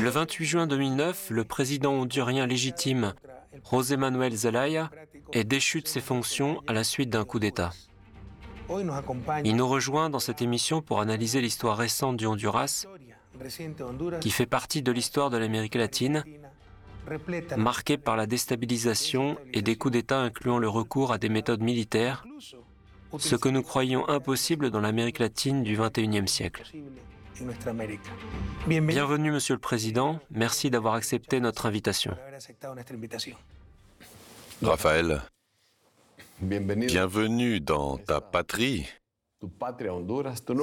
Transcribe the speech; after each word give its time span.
Le 0.00 0.08
28 0.08 0.46
juin 0.46 0.66
2009, 0.66 1.28
le 1.28 1.44
président 1.44 1.92
hondurien 1.92 2.46
légitime 2.46 3.12
José 3.70 3.98
Manuel 3.98 4.34
Zelaya 4.34 4.90
est 5.34 5.44
déchu 5.44 5.82
de 5.82 5.88
ses 5.88 6.00
fonctions 6.00 6.62
à 6.66 6.72
la 6.72 6.84
suite 6.84 7.10
d'un 7.10 7.26
coup 7.26 7.38
d'État. 7.38 7.70
Il 9.44 9.56
nous 9.56 9.68
rejoint 9.68 10.08
dans 10.08 10.18
cette 10.18 10.40
émission 10.40 10.80
pour 10.80 11.00
analyser 11.00 11.42
l'histoire 11.42 11.76
récente 11.76 12.16
du 12.16 12.24
Honduras, 12.24 12.86
qui 14.22 14.30
fait 14.30 14.46
partie 14.46 14.80
de 14.80 14.90
l'histoire 14.90 15.28
de 15.28 15.36
l'Amérique 15.36 15.74
latine, 15.74 16.24
marquée 17.58 17.98
par 17.98 18.16
la 18.16 18.26
déstabilisation 18.26 19.36
et 19.52 19.60
des 19.60 19.76
coups 19.76 19.92
d'État 19.92 20.20
incluant 20.20 20.58
le 20.58 20.68
recours 20.68 21.12
à 21.12 21.18
des 21.18 21.28
méthodes 21.28 21.62
militaires, 21.62 22.24
ce 23.18 23.36
que 23.36 23.50
nous 23.50 23.62
croyions 23.62 24.08
impossible 24.08 24.70
dans 24.70 24.80
l'Amérique 24.80 25.18
latine 25.18 25.62
du 25.62 25.76
XXIe 25.76 26.26
siècle. 26.26 26.62
Bienvenue, 28.66 29.30
Monsieur 29.32 29.54
le 29.54 29.60
Président. 29.60 30.18
Merci 30.30 30.70
d'avoir 30.70 30.94
accepté 30.94 31.40
notre 31.40 31.66
invitation. 31.66 32.16
Raphaël, 34.62 35.22
bienvenue 36.40 37.60
dans 37.60 37.96
ta 37.96 38.20
patrie, 38.20 38.86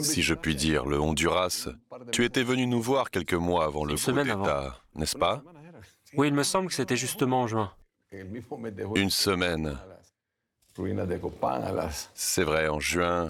si 0.02 0.22
je 0.22 0.34
puis 0.36 0.55
dire, 0.55 0.86
le 0.86 1.00
Honduras. 1.00 1.70
Tu 2.12 2.26
étais 2.26 2.44
venu 2.44 2.67
nous 2.67 2.81
voir 2.81 3.09
quelques 3.09 3.34
mois 3.34 3.66
avant 3.66 3.86
le 3.86 3.95
coup 3.95 4.12
d'État, 4.12 4.80
n'est-ce 4.95 5.17
pas? 5.17 5.41
Oui, 6.14 6.28
il 6.28 6.34
me 6.34 6.44
semble 6.44 6.67
que 6.67 6.73
c'était 6.73 6.95
justement 6.95 7.41
en 7.41 7.48
juin. 7.48 7.73
Une 8.95 9.09
semaine. 9.09 9.78
C'est 12.14 12.44
vrai, 12.44 12.67
en 12.67 12.80
juin, 12.80 13.30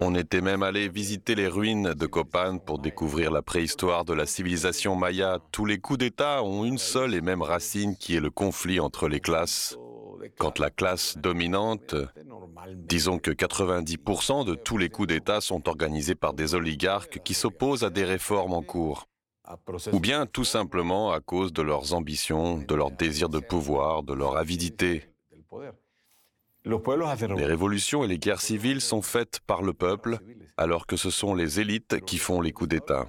on 0.00 0.14
était 0.14 0.40
même 0.40 0.62
allé 0.62 0.88
visiter 0.88 1.34
les 1.34 1.48
ruines 1.48 1.94
de 1.94 2.06
Copan 2.06 2.58
pour 2.58 2.78
découvrir 2.78 3.30
la 3.30 3.42
préhistoire 3.42 4.04
de 4.04 4.12
la 4.12 4.26
civilisation 4.26 4.94
maya. 4.94 5.38
Tous 5.52 5.64
les 5.64 5.78
coups 5.78 6.00
d'État 6.00 6.42
ont 6.42 6.64
une 6.64 6.78
seule 6.78 7.14
et 7.14 7.20
même 7.20 7.42
racine 7.42 7.96
qui 7.96 8.16
est 8.16 8.20
le 8.20 8.30
conflit 8.30 8.80
entre 8.80 9.08
les 9.08 9.20
classes. 9.20 9.76
Quand 10.38 10.58
la 10.58 10.70
classe 10.70 11.16
dominante, 11.18 11.94
disons 12.76 13.18
que 13.18 13.30
90% 13.30 14.44
de 14.44 14.54
tous 14.54 14.78
les 14.78 14.88
coups 14.88 15.08
d'État 15.08 15.40
sont 15.40 15.68
organisés 15.68 16.14
par 16.14 16.32
des 16.32 16.54
oligarques 16.54 17.20
qui 17.24 17.34
s'opposent 17.34 17.84
à 17.84 17.90
des 17.90 18.04
réformes 18.04 18.52
en 18.52 18.62
cours, 18.62 19.08
ou 19.92 20.00
bien 20.00 20.26
tout 20.26 20.44
simplement 20.44 21.12
à 21.12 21.20
cause 21.20 21.52
de 21.52 21.62
leurs 21.62 21.94
ambitions, 21.94 22.58
de 22.58 22.74
leur 22.74 22.90
désir 22.90 23.28
de 23.28 23.40
pouvoir, 23.40 24.02
de 24.02 24.12
leur 24.12 24.36
avidité. 24.36 25.04
Les 26.64 27.44
révolutions 27.44 28.04
et 28.04 28.08
les 28.08 28.18
guerres 28.18 28.40
civiles 28.40 28.80
sont 28.80 29.02
faites 29.02 29.40
par 29.46 29.62
le 29.62 29.72
peuple, 29.72 30.18
alors 30.56 30.86
que 30.86 30.96
ce 30.96 31.10
sont 31.10 31.34
les 31.34 31.60
élites 31.60 32.04
qui 32.04 32.18
font 32.18 32.40
les 32.40 32.52
coups 32.52 32.70
d'État. 32.70 33.08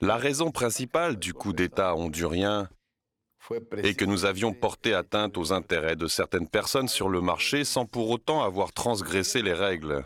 La 0.00 0.16
raison 0.16 0.50
principale 0.50 1.16
du 1.16 1.32
coup 1.32 1.54
d'État 1.54 1.96
hondurien 1.96 2.68
est 3.76 3.94
que 3.94 4.04
nous 4.04 4.24
avions 4.24 4.52
porté 4.52 4.94
atteinte 4.94 5.36
aux 5.36 5.52
intérêts 5.52 5.96
de 5.96 6.06
certaines 6.06 6.48
personnes 6.48 6.88
sur 6.88 7.08
le 7.08 7.20
marché 7.20 7.64
sans 7.64 7.86
pour 7.86 8.10
autant 8.10 8.42
avoir 8.42 8.72
transgressé 8.72 9.42
les 9.42 9.52
règles. 9.52 10.04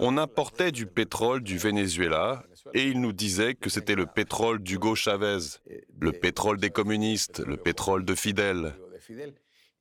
On 0.00 0.18
importait 0.18 0.72
du 0.72 0.86
pétrole 0.86 1.42
du 1.42 1.58
Venezuela 1.58 2.44
et 2.74 2.86
ils 2.86 3.00
nous 3.00 3.12
disaient 3.12 3.54
que 3.54 3.70
c'était 3.70 3.94
le 3.94 4.06
pétrole 4.06 4.60
d'Hugo 4.60 4.94
Chavez, 4.94 5.60
le 6.00 6.12
pétrole 6.12 6.58
des 6.58 6.70
communistes, 6.70 7.40
le 7.40 7.56
pétrole 7.56 8.04
de 8.04 8.14
Fidel. 8.14 8.74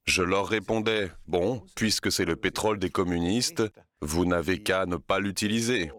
Je 0.06 0.22
leur 0.22 0.48
répondais, 0.48 1.10
bon, 1.28 1.64
puisque 1.76 2.12
c'est 2.12 2.26
le 2.26 2.36
pétrole 2.36 2.78
des 2.78 2.90
communistes, 2.90 3.64
vous 4.02 4.26
n'avez 4.26 4.62
qu'à 4.62 4.86
ne 4.86 4.98
pas 4.98 5.20
l'utiliser. 5.20 5.92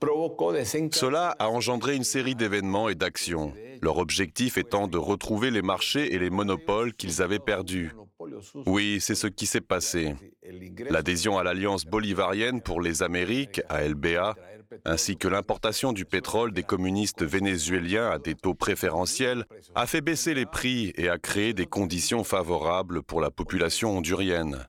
Cela 0.00 1.34
a 1.38 1.48
engendré 1.48 1.96
une 1.96 2.04
série 2.04 2.34
d'événements 2.34 2.88
et 2.88 2.94
d'actions, 2.94 3.52
leur 3.82 3.98
objectif 3.98 4.58
étant 4.58 4.88
de 4.88 4.98
retrouver 4.98 5.50
les 5.50 5.62
marchés 5.62 6.14
et 6.14 6.18
les 6.18 6.30
monopoles 6.30 6.92
qu'ils 6.92 7.22
avaient 7.22 7.38
perdus. 7.38 7.92
Oui, 8.66 8.98
c'est 9.00 9.14
ce 9.14 9.26
qui 9.26 9.46
s'est 9.46 9.60
passé. 9.60 10.14
L'adhésion 10.90 11.38
à 11.38 11.44
l'Alliance 11.44 11.84
bolivarienne 11.84 12.60
pour 12.60 12.80
les 12.80 13.02
Amériques, 13.02 13.60
ALBA, 13.68 14.34
ainsi 14.84 15.16
que 15.16 15.28
l'importation 15.28 15.92
du 15.92 16.04
pétrole 16.04 16.52
des 16.52 16.62
communistes 16.62 17.22
vénézuéliens 17.22 18.10
à 18.10 18.18
des 18.18 18.34
taux 18.34 18.54
préférentiels, 18.54 19.44
a 19.74 19.86
fait 19.86 20.00
baisser 20.00 20.34
les 20.34 20.46
prix 20.46 20.92
et 20.96 21.08
a 21.08 21.18
créé 21.18 21.52
des 21.54 21.66
conditions 21.66 22.24
favorables 22.24 23.02
pour 23.02 23.20
la 23.20 23.30
population 23.30 23.96
hondurienne. 23.96 24.66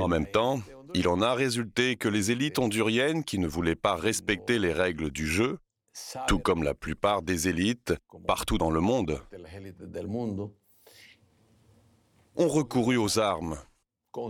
En 0.00 0.08
même 0.08 0.26
temps, 0.26 0.60
il 0.94 1.08
en 1.08 1.22
a 1.22 1.34
résulté 1.34 1.96
que 1.96 2.08
les 2.08 2.30
élites 2.30 2.58
honduriennes 2.58 3.24
qui 3.24 3.38
ne 3.38 3.48
voulaient 3.48 3.76
pas 3.76 3.96
respecter 3.96 4.58
les 4.58 4.72
règles 4.72 5.10
du 5.10 5.26
jeu, 5.26 5.58
tout 6.26 6.38
comme 6.38 6.62
la 6.62 6.74
plupart 6.74 7.22
des 7.22 7.48
élites 7.48 7.94
partout 8.26 8.58
dans 8.58 8.70
le 8.70 8.80
monde, 8.80 9.20
ont 12.36 12.48
recouru 12.48 12.96
aux 12.96 13.18
armes. 13.18 13.58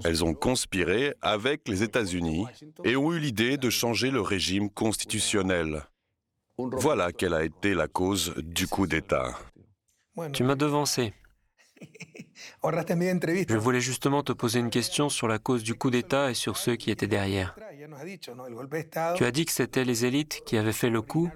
Elles 0.05 0.25
ont 0.25 0.35
conspiré 0.35 1.15
avec 1.21 1.69
les 1.69 1.83
États-Unis 1.83 2.47
et 2.85 2.97
ont 2.97 3.13
eu 3.13 3.19
l'idée 3.19 3.57
de 3.57 3.71
changer 3.71 4.11
le 4.11 4.21
régime 4.21 4.71
constitutionnel. 4.71 5.83
Voilà 6.59 7.13
quelle 7.13 7.35
a 7.35 7.45
été 7.45 7.75
la 7.75 7.89
cause 7.89 8.35
du 8.39 8.67
coup 8.67 8.87
d'État. 8.87 9.37
Tu 10.33 10.45
m'as 10.45 10.55
devancé. 10.55 11.13
Je 12.63 13.57
voulais 13.57 13.81
justement 13.81 14.23
te 14.23 14.33
poser 14.33 14.61
une 14.61 14.71
question 14.71 15.09
sur 15.09 15.29
la 15.29 15.39
cause 15.39 15.63
du 15.63 15.75
coup 15.75 15.91
d'État 15.91 16.31
et 16.31 16.35
sur 16.35 16.57
ceux 16.57 16.77
qui 16.77 16.91
étaient 16.91 17.07
derrière. 17.07 17.57
Tu 19.17 19.25
as 19.25 19.31
dit 19.31 19.45
que 19.45 19.53
c'était 19.53 19.85
les 19.85 20.05
élites 20.05 20.43
qui 20.47 20.57
avaient 20.57 20.73
fait 20.73 20.91
le 20.91 21.03
coup 21.03 21.31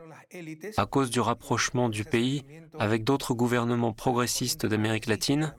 à 0.76 0.86
cause 0.86 1.10
du 1.10 1.20
rapprochement 1.20 1.88
du 1.88 2.04
pays 2.04 2.44
avec 2.78 3.04
d'autres 3.04 3.34
gouvernements 3.34 3.92
progressistes 3.92 4.66
d'Amérique 4.66 5.06
latine, 5.06 5.54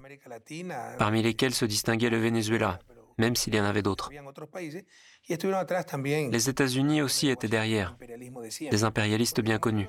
parmi 0.97 1.22
lesquels 1.22 1.53
se 1.53 1.66
distinguait 1.66 2.09
le 2.09 2.19
Venezuela, 2.19 2.80
même 3.18 3.35
s'il 3.35 3.56
y 3.56 3.59
en 3.59 3.66
avait 3.66 3.81
d'autres. 3.81 4.12
Les 5.28 6.50
États-Unis 6.50 7.02
aussi 7.02 7.30
étaient 7.30 7.47
derrière, 7.47 7.97
des 8.72 8.84
impérialistes 8.84 9.41
bien 9.41 9.59
connus. 9.59 9.88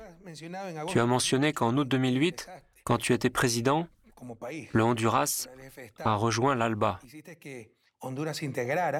Tu 0.87 0.99
as 0.99 1.05
mentionné 1.05 1.53
qu'en 1.53 1.75
août 1.77 1.87
2008, 1.87 2.49
quand 2.83 2.97
tu 2.97 3.13
étais 3.13 3.29
président, 3.29 3.87
le 4.73 4.83
Honduras 4.83 5.47
a 5.99 6.15
rejoint 6.15 6.55
l'ALBA, 6.55 6.99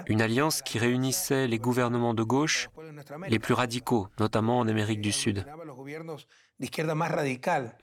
une 0.08 0.22
alliance 0.22 0.62
qui 0.62 0.78
réunissait 0.78 1.48
les 1.48 1.60
gouvernements 1.60 2.14
de 2.14 2.24
gauche 2.24 2.70
les 3.28 3.40
plus 3.40 3.54
radicaux, 3.54 4.08
notamment 4.20 4.60
en 4.60 4.68
Amérique 4.68 5.02
du 5.02 5.12
Sud. 5.12 5.46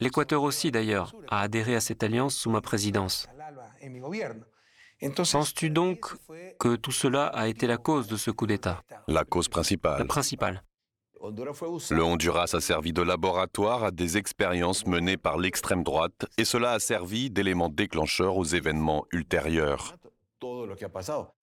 L'Équateur 0.00 0.42
aussi, 0.42 0.70
d'ailleurs, 0.70 1.14
a 1.28 1.40
adhéré 1.40 1.74
à 1.74 1.80
cette 1.80 2.02
alliance 2.02 2.36
sous 2.36 2.50
ma 2.50 2.60
présidence. 2.60 3.28
Penses-tu 5.32 5.70
donc 5.70 6.14
que 6.58 6.76
tout 6.76 6.92
cela 6.92 7.26
a 7.26 7.48
été 7.48 7.66
la 7.66 7.76
cause 7.76 8.06
de 8.08 8.16
ce 8.16 8.30
coup 8.30 8.46
d'État? 8.46 8.82
La 9.06 9.24
cause 9.24 9.48
principale. 9.48 9.98
La 9.98 10.04
principale. 10.04 10.62
Le 11.20 12.02
Honduras 12.02 12.50
a 12.52 12.60
servi 12.60 12.92
de 12.92 13.02
laboratoire 13.02 13.82
à 13.82 13.90
des 13.90 14.16
expériences 14.16 14.86
menées 14.86 15.16
par 15.16 15.36
l'extrême 15.36 15.82
droite 15.82 16.26
et 16.36 16.44
cela 16.44 16.72
a 16.72 16.78
servi 16.78 17.28
d'élément 17.28 17.68
déclencheur 17.68 18.36
aux 18.36 18.44
événements 18.44 19.04
ultérieurs. 19.12 19.96
todo 20.38 20.66
lo 20.66 20.76
que 20.76 20.84
ha 20.84 20.92
pasado. 20.92 21.34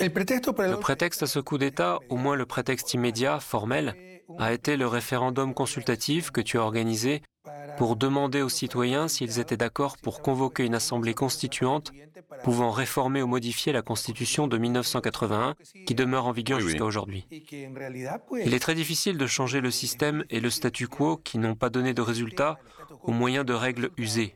Le 0.00 0.76
prétexte 0.76 1.22
à 1.22 1.26
ce 1.26 1.40
coup 1.40 1.58
d'État, 1.58 1.98
au 2.08 2.16
moins 2.16 2.36
le 2.36 2.46
prétexte 2.46 2.94
immédiat, 2.94 3.40
formel, 3.40 3.96
a 4.38 4.52
été 4.52 4.76
le 4.76 4.86
référendum 4.86 5.54
consultatif 5.54 6.30
que 6.30 6.40
tu 6.40 6.58
as 6.58 6.62
organisé 6.62 7.22
pour 7.76 7.96
demander 7.96 8.42
aux 8.42 8.48
citoyens 8.48 9.08
s'ils 9.08 9.40
étaient 9.40 9.56
d'accord 9.56 9.96
pour 9.96 10.20
convoquer 10.20 10.64
une 10.64 10.74
assemblée 10.74 11.14
constituante 11.14 11.92
pouvant 12.44 12.70
réformer 12.70 13.22
ou 13.22 13.26
modifier 13.26 13.72
la 13.72 13.82
Constitution 13.82 14.46
de 14.46 14.58
1981 14.58 15.54
qui 15.86 15.94
demeure 15.94 16.26
en 16.26 16.32
vigueur 16.32 16.60
jusqu'à 16.60 16.84
aujourd'hui. 16.84 17.26
Il 17.30 18.54
est 18.54 18.60
très 18.60 18.74
difficile 18.74 19.18
de 19.18 19.26
changer 19.26 19.60
le 19.60 19.70
système 19.70 20.24
et 20.30 20.40
le 20.40 20.50
statu 20.50 20.88
quo 20.88 21.16
qui 21.16 21.38
n'ont 21.38 21.54
pas 21.54 21.70
donné 21.70 21.94
de 21.94 22.02
résultats 22.02 22.58
au 23.02 23.12
moyen 23.12 23.44
de 23.44 23.52
règles 23.52 23.90
usées. 23.96 24.34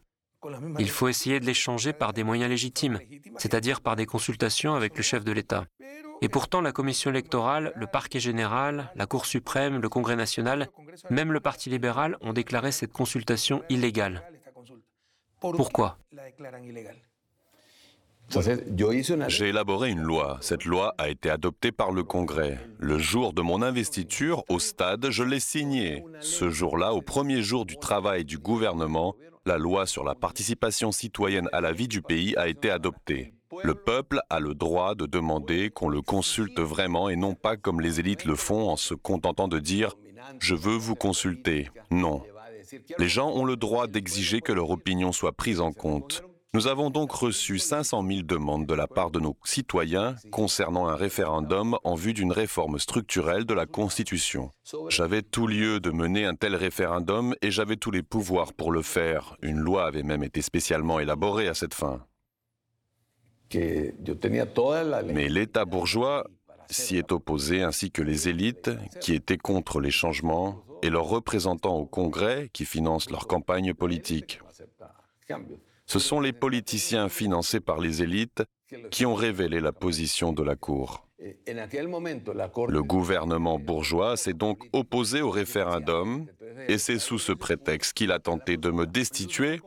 Il 0.78 0.90
faut 0.90 1.08
essayer 1.08 1.40
de 1.40 1.46
les 1.46 1.54
changer 1.54 1.92
par 1.92 2.12
des 2.12 2.24
moyens 2.24 2.50
légitimes, 2.50 2.98
c'est-à-dire 3.36 3.80
par 3.80 3.96
des 3.96 4.06
consultations 4.06 4.74
avec 4.74 4.96
le 4.96 5.02
chef 5.02 5.24
de 5.24 5.32
l'État. 5.32 5.66
Et 6.20 6.28
pourtant, 6.28 6.60
la 6.60 6.72
commission 6.72 7.10
électorale, 7.10 7.72
le 7.74 7.86
parquet 7.86 8.20
général, 8.20 8.90
la 8.94 9.06
Cour 9.06 9.26
suprême, 9.26 9.80
le 9.80 9.88
Congrès 9.88 10.16
national, 10.16 10.68
même 11.10 11.32
le 11.32 11.40
Parti 11.40 11.70
libéral 11.70 12.16
ont 12.20 12.32
déclaré 12.32 12.70
cette 12.72 12.92
consultation 12.92 13.62
illégale. 13.68 14.22
Pourquoi? 15.40 15.98
J'ai 19.28 19.48
élaboré 19.48 19.90
une 19.90 20.00
loi. 20.00 20.38
Cette 20.40 20.64
loi 20.64 20.94
a 20.98 21.08
été 21.08 21.28
adoptée 21.28 21.72
par 21.72 21.92
le 21.92 22.02
Congrès. 22.02 22.58
Le 22.78 22.98
jour 22.98 23.32
de 23.32 23.42
mon 23.42 23.62
investiture, 23.62 24.42
au 24.48 24.58
stade, 24.58 25.10
je 25.10 25.22
l'ai 25.22 25.40
signée. 25.40 26.04
Ce 26.20 26.48
jour-là, 26.48 26.94
au 26.94 27.02
premier 27.02 27.42
jour 27.42 27.66
du 27.66 27.76
travail 27.76 28.24
du 28.24 28.38
gouvernement, 28.38 29.14
la 29.44 29.58
loi 29.58 29.86
sur 29.86 30.04
la 30.04 30.14
participation 30.14 30.92
citoyenne 30.92 31.48
à 31.52 31.60
la 31.60 31.72
vie 31.72 31.88
du 31.88 32.00
pays 32.00 32.34
a 32.36 32.48
été 32.48 32.70
adoptée. 32.70 33.34
Le 33.62 33.74
peuple 33.74 34.20
a 34.30 34.40
le 34.40 34.54
droit 34.54 34.94
de 34.94 35.04
demander 35.04 35.70
qu'on 35.70 35.88
le 35.88 36.00
consulte 36.00 36.60
vraiment 36.60 37.08
et 37.08 37.16
non 37.16 37.34
pas 37.34 37.56
comme 37.56 37.80
les 37.80 38.00
élites 38.00 38.24
le 38.24 38.36
font 38.36 38.70
en 38.70 38.76
se 38.76 38.94
contentant 38.94 39.48
de 39.48 39.58
dire⁇ 39.58 39.90
Je 40.38 40.54
veux 40.54 40.76
vous 40.76 40.94
consulter⁇ 40.94 41.64
Non. 41.90 42.22
Les 42.98 43.08
gens 43.08 43.30
ont 43.30 43.44
le 43.44 43.56
droit 43.56 43.86
d'exiger 43.86 44.40
que 44.40 44.52
leur 44.52 44.70
opinion 44.70 45.12
soit 45.12 45.32
prise 45.32 45.60
en 45.60 45.72
compte. 45.72 46.24
Nous 46.54 46.66
avons 46.66 46.90
donc 46.90 47.12
reçu 47.12 47.58
500 47.58 48.06
000 48.06 48.22
demandes 48.24 48.66
de 48.66 48.74
la 48.74 48.86
part 48.86 49.10
de 49.10 49.18
nos 49.18 49.34
citoyens 49.42 50.16
concernant 50.30 50.86
un 50.86 50.96
référendum 50.96 51.78
en 51.82 51.94
vue 51.94 52.12
d'une 52.12 52.30
réforme 52.30 52.78
structurelle 52.78 53.46
de 53.46 53.54
la 53.54 53.64
Constitution. 53.64 54.50
J'avais 54.88 55.22
tout 55.22 55.46
lieu 55.46 55.80
de 55.80 55.90
mener 55.90 56.26
un 56.26 56.34
tel 56.34 56.54
référendum 56.54 57.34
et 57.40 57.50
j'avais 57.50 57.76
tous 57.76 57.90
les 57.90 58.02
pouvoirs 58.02 58.52
pour 58.52 58.70
le 58.70 58.82
faire. 58.82 59.34
Une 59.40 59.60
loi 59.60 59.86
avait 59.86 60.02
même 60.02 60.22
été 60.22 60.42
spécialement 60.42 61.00
élaborée 61.00 61.48
à 61.48 61.54
cette 61.54 61.72
fin. 61.72 62.04
Mais 63.54 65.28
l'État 65.30 65.64
bourgeois 65.64 66.26
s'y 66.68 66.98
est 66.98 67.12
opposé 67.12 67.62
ainsi 67.62 67.90
que 67.90 68.02
les 68.02 68.28
élites 68.28 68.70
qui 69.00 69.14
étaient 69.14 69.38
contre 69.38 69.80
les 69.80 69.90
changements 69.90 70.62
et 70.82 70.90
leurs 70.90 71.08
représentants 71.08 71.76
au 71.76 71.86
Congrès 71.86 72.50
qui 72.52 72.66
financent 72.66 73.08
leur 73.08 73.26
campagne 73.26 73.72
politique. 73.72 74.40
Ce 75.92 75.98
sont 75.98 76.20
les 76.20 76.32
politiciens 76.32 77.10
financés 77.10 77.60
par 77.60 77.78
les 77.78 78.02
élites 78.02 78.42
qui 78.90 79.04
ont 79.04 79.14
révélé 79.14 79.60
la 79.60 79.72
position 79.72 80.32
de 80.32 80.42
la 80.42 80.56
Cour. 80.56 81.06
Le 81.20 82.82
gouvernement 82.82 83.58
bourgeois 83.58 84.16
s'est 84.16 84.32
donc 84.32 84.62
opposé 84.72 85.20
au 85.20 85.28
référendum 85.28 86.24
et 86.66 86.78
c'est 86.78 86.98
sous 86.98 87.18
ce 87.18 87.32
prétexte 87.32 87.92
qu'il 87.92 88.10
a 88.10 88.20
tenté 88.20 88.56
de 88.56 88.70
me 88.70 88.86
destituer 88.86 89.60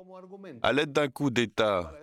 à 0.63 0.73
l'aide 0.73 0.93
d'un 0.93 1.09
coup 1.09 1.29
d'État 1.29 1.93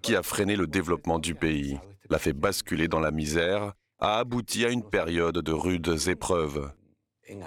qui 0.00 0.16
a 0.16 0.22
freiné 0.22 0.56
le 0.56 0.66
développement 0.66 1.18
du 1.18 1.34
pays, 1.34 1.78
l'a 2.08 2.18
fait 2.18 2.32
basculer 2.32 2.88
dans 2.88 3.00
la 3.00 3.10
misère, 3.10 3.74
a 3.98 4.20
abouti 4.20 4.64
à 4.64 4.70
une 4.70 4.88
période 4.88 5.36
de 5.36 5.52
rudes 5.52 6.08
épreuves. 6.08 6.72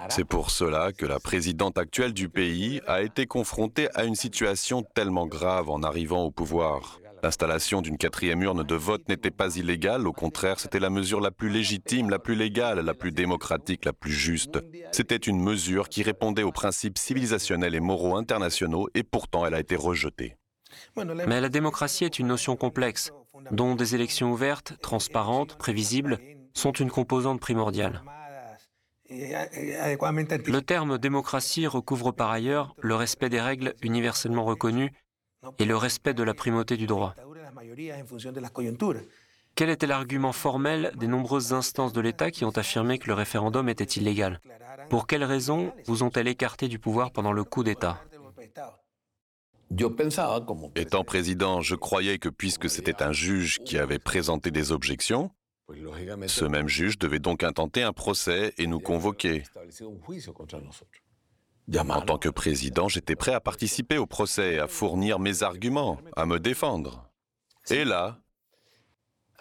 C'est 0.08 0.24
pour 0.24 0.50
cela 0.50 0.92
que 0.92 1.06
la 1.06 1.20
présidente 1.20 1.78
actuelle 1.78 2.12
du 2.12 2.28
pays 2.28 2.80
a 2.86 3.02
été 3.02 3.26
confrontée 3.26 3.88
à 3.94 4.04
une 4.04 4.14
situation 4.14 4.82
tellement 4.82 5.26
grave 5.26 5.70
en 5.70 5.82
arrivant 5.82 6.24
au 6.24 6.30
pouvoir. 6.30 7.00
L'installation 7.22 7.82
d'une 7.82 7.98
quatrième 7.98 8.42
urne 8.42 8.62
de 8.62 8.74
vote 8.74 9.06
n'était 9.08 9.30
pas 9.30 9.54
illégale, 9.56 10.06
au 10.06 10.12
contraire, 10.12 10.58
c'était 10.58 10.80
la 10.80 10.88
mesure 10.88 11.20
la 11.20 11.30
plus 11.30 11.50
légitime, 11.50 12.08
la 12.08 12.18
plus 12.18 12.34
légale, 12.34 12.80
la 12.80 12.94
plus 12.94 13.12
démocratique, 13.12 13.84
la 13.84 13.92
plus 13.92 14.12
juste. 14.12 14.58
C'était 14.90 15.16
une 15.16 15.40
mesure 15.40 15.90
qui 15.90 16.02
répondait 16.02 16.42
aux 16.42 16.52
principes 16.52 16.96
civilisationnels 16.96 17.74
et 17.74 17.80
moraux 17.80 18.16
internationaux 18.16 18.88
et 18.94 19.02
pourtant 19.02 19.44
elle 19.44 19.54
a 19.54 19.60
été 19.60 19.76
rejetée. 19.76 20.36
Mais 20.96 21.40
la 21.40 21.48
démocratie 21.48 22.04
est 22.04 22.18
une 22.18 22.28
notion 22.28 22.56
complexe, 22.56 23.12
dont 23.50 23.74
des 23.74 23.94
élections 23.94 24.32
ouvertes, 24.32 24.74
transparentes, 24.80 25.56
prévisibles, 25.56 26.18
sont 26.54 26.72
une 26.72 26.90
composante 26.90 27.40
primordiale. 27.40 28.02
Le 29.10 30.60
terme 30.60 30.98
démocratie 30.98 31.66
recouvre 31.66 32.12
par 32.12 32.30
ailleurs 32.30 32.74
le 32.78 32.94
respect 32.94 33.28
des 33.28 33.40
règles 33.40 33.74
universellement 33.82 34.44
reconnues 34.44 34.92
et 35.58 35.64
le 35.64 35.76
respect 35.76 36.14
de 36.14 36.22
la 36.22 36.34
primauté 36.34 36.76
du 36.76 36.86
droit. 36.86 37.14
Quel 39.56 39.70
était 39.70 39.86
l'argument 39.86 40.32
formel 40.32 40.92
des 40.96 41.08
nombreuses 41.08 41.52
instances 41.52 41.92
de 41.92 42.00
l'État 42.00 42.30
qui 42.30 42.44
ont 42.44 42.56
affirmé 42.56 42.98
que 42.98 43.08
le 43.08 43.14
référendum 43.14 43.68
était 43.68 43.84
illégal? 43.84 44.40
Pour 44.88 45.06
quelles 45.06 45.24
raisons 45.24 45.72
vous 45.86 46.02
ont-elles 46.02 46.28
écarté 46.28 46.68
du 46.68 46.78
pouvoir 46.78 47.10
pendant 47.10 47.32
le 47.32 47.42
coup 47.44 47.64
d'État? 47.64 48.00
Étant 50.76 51.04
président, 51.04 51.60
je 51.60 51.74
croyais 51.74 52.18
que 52.18 52.28
puisque 52.28 52.68
c'était 52.68 53.02
un 53.02 53.12
juge 53.12 53.58
qui 53.64 53.78
avait 53.78 53.98
présenté 53.98 54.50
des 54.50 54.72
objections, 54.72 55.30
ce 56.26 56.44
même 56.44 56.68
juge 56.68 56.98
devait 56.98 57.18
donc 57.18 57.42
intenter 57.42 57.82
un 57.82 57.92
procès 57.92 58.54
et 58.58 58.66
nous 58.66 58.80
convoquer. 58.80 59.44
En 61.78 62.00
tant 62.02 62.18
que 62.18 62.28
président, 62.28 62.88
j'étais 62.88 63.16
prêt 63.16 63.32
à 63.32 63.40
participer 63.40 63.98
au 63.98 64.06
procès, 64.06 64.58
à 64.58 64.66
fournir 64.66 65.18
mes 65.18 65.42
arguments, 65.42 66.00
à 66.16 66.26
me 66.26 66.40
défendre. 66.40 67.08
Et 67.70 67.84
là, 67.84 68.18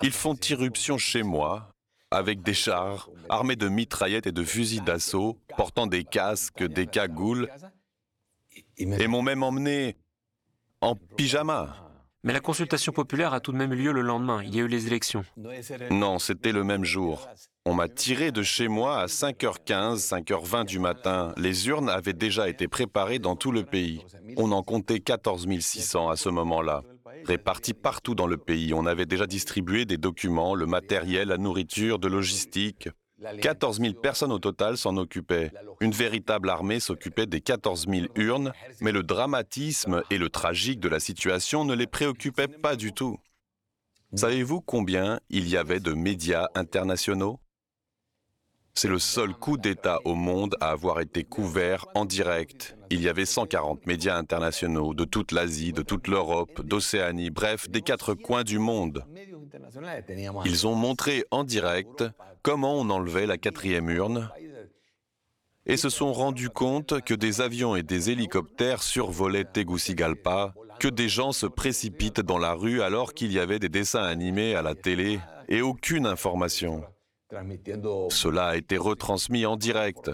ils 0.02 0.12
font 0.12 0.36
irruption 0.36 0.98
chez 0.98 1.24
moi 1.24 1.74
avec 2.12 2.42
des 2.42 2.54
chars 2.54 3.10
armés 3.30 3.56
de 3.56 3.68
mitraillettes 3.68 4.28
et 4.28 4.32
de 4.32 4.44
fusils 4.44 4.84
d'assaut, 4.84 5.40
portant 5.58 5.88
des 5.88 6.04
casques, 6.04 6.64
des 6.64 6.88
cagoules, 6.88 7.50
et 8.78 9.08
m'ont 9.08 9.22
même 9.22 9.44
emmené 9.44 9.96
en 10.82 10.96
pyjama. 10.96 11.89
Mais 12.24 12.34
la 12.34 12.42
consultation 12.42 12.92
populaire 12.92 13.34
a 13.34 13.40
tout 13.40 13.54
de 13.54 13.58
même 13.58 13.72
eu 13.72 13.78
lieu 13.78 13.92
le 13.94 14.02
lendemain. 14.02 14.44
Il 14.44 14.54
y 14.54 14.60
a 14.60 14.64
eu 14.64 14.68
les 14.68 14.88
élections. 14.88 15.24
Non, 15.90 16.20
c'était 16.20 16.52
le 16.52 16.66
même 16.66 16.84
jour. 16.84 17.30
On 17.66 17.74
m'a 17.74 17.88
tiré 17.88 18.32
de 18.32 18.44
chez 18.44 18.68
moi 18.68 19.00
à 19.00 19.06
5h15, 19.06 20.06
5h20 20.10 20.66
du 20.66 20.80
matin. 20.80 21.34
Les 21.38 21.68
urnes 21.68 21.90
avaient 21.90 22.14
déjà 22.14 22.50
été 22.50 22.68
préparées 22.68 23.20
dans 23.20 23.38
tout 23.38 23.54
le 23.54 23.64
pays. 23.64 24.04
On 24.36 24.52
en 24.52 24.64
comptait 24.64 25.00
14 25.00 25.48
600 25.60 26.10
à 26.10 26.18
ce 26.18 26.28
moment-là. 26.30 26.84
Répartis 27.26 27.74
partout 27.74 28.16
dans 28.16 28.28
le 28.28 28.38
pays, 28.38 28.74
on 28.74 28.86
avait 28.86 29.06
déjà 29.06 29.26
distribué 29.26 29.86
des 29.86 29.98
documents, 29.98 30.56
le 30.56 30.66
matériel, 30.66 31.30
la 31.30 31.38
nourriture, 31.38 32.00
de 32.00 32.08
logistique. 32.08 32.90
14 33.42 33.80
000 33.80 33.94
personnes 33.96 34.32
au 34.32 34.40
total 34.40 34.78
s'en 34.78 34.98
occupaient. 34.98 35.52
Une 35.80 35.92
véritable 35.92 36.50
armée 36.50 36.80
s'occupait 36.80 37.26
des 37.26 37.42
14 37.42 37.88
000 37.88 38.08
urnes, 38.16 38.54
mais 38.82 38.92
le 38.92 39.04
dramatisme 39.04 40.04
et 40.10 40.18
le 40.18 40.30
tragique 40.30 40.80
de 40.80 40.90
la 40.90 41.00
situation 41.00 41.66
ne 41.66 41.74
les 41.74 41.88
préoccupaient 41.88 42.48
pas 42.48 42.76
du 42.76 42.94
tout. 42.94 43.18
Savez-vous 44.14 44.62
combien 44.62 45.20
il 45.30 45.48
y 45.48 45.58
avait 45.58 45.80
de 45.80 45.94
médias 45.94 46.48
internationaux? 46.56 47.40
C'est 48.74 48.88
le 48.88 49.00
seul 49.00 49.34
coup 49.34 49.58
d'État 49.58 50.00
au 50.06 50.16
monde 50.16 50.56
à 50.62 50.70
avoir 50.70 51.02
été 51.02 51.24
couvert 51.24 51.86
en 51.96 52.06
direct. 52.06 52.78
Il 52.90 53.02
y 53.02 53.10
avait 53.10 53.26
140 53.26 53.86
médias 53.86 54.16
internationaux 54.16 54.94
de 54.94 55.04
toute 55.04 55.32
l'Asie, 55.32 55.74
de 55.74 55.82
toute 55.82 56.08
l'Europe, 56.08 56.62
d'Océanie, 56.62 57.30
bref, 57.30 57.70
des 57.70 57.82
quatre 57.82 58.14
coins 58.14 58.44
du 58.44 58.58
monde. 58.58 59.04
Ils 60.46 60.66
ont 60.66 60.76
montré 60.76 61.26
en 61.30 61.44
direct 61.44 62.06
comment 62.42 62.76
on 62.76 62.90
enlevait 62.90 63.26
la 63.26 63.38
quatrième 63.38 63.90
urne 63.90 64.30
et 65.66 65.78
se 65.78 65.90
sont 65.90 66.14
rendus 66.14 66.50
compte 66.50 67.02
que 67.02 67.14
des 67.14 67.42
avions 67.42 67.76
et 67.76 67.84
des 67.84 68.10
hélicoptères 68.10 68.82
survolaient 68.82 69.46
Tegucigalpa, 69.46 70.56
que 70.80 70.88
des 70.88 71.10
gens 71.10 71.32
se 71.32 71.46
précipitent 71.46 72.22
dans 72.22 72.40
la 72.40 72.54
rue 72.54 72.82
alors 72.82 73.14
qu'il 73.14 73.32
y 73.32 73.40
avait 73.40 73.60
des 73.60 73.70
dessins 73.70 74.04
animés 74.04 74.56
à 74.56 74.64
la 74.64 74.74
télé 74.74 75.20
et 75.48 75.62
aucune 75.62 76.08
information. 76.08 76.84
Cela 78.10 78.48
a 78.48 78.56
été 78.56 78.78
retransmis 78.78 79.46
en 79.46 79.58
direct. 79.58 80.10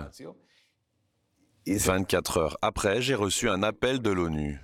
24 1.67 2.37
heures 2.37 2.57
après, 2.61 3.01
j'ai 3.01 3.15
reçu 3.15 3.49
un 3.49 3.63
appel 3.63 4.01
de 4.01 4.11
l'ONU. 4.11 4.59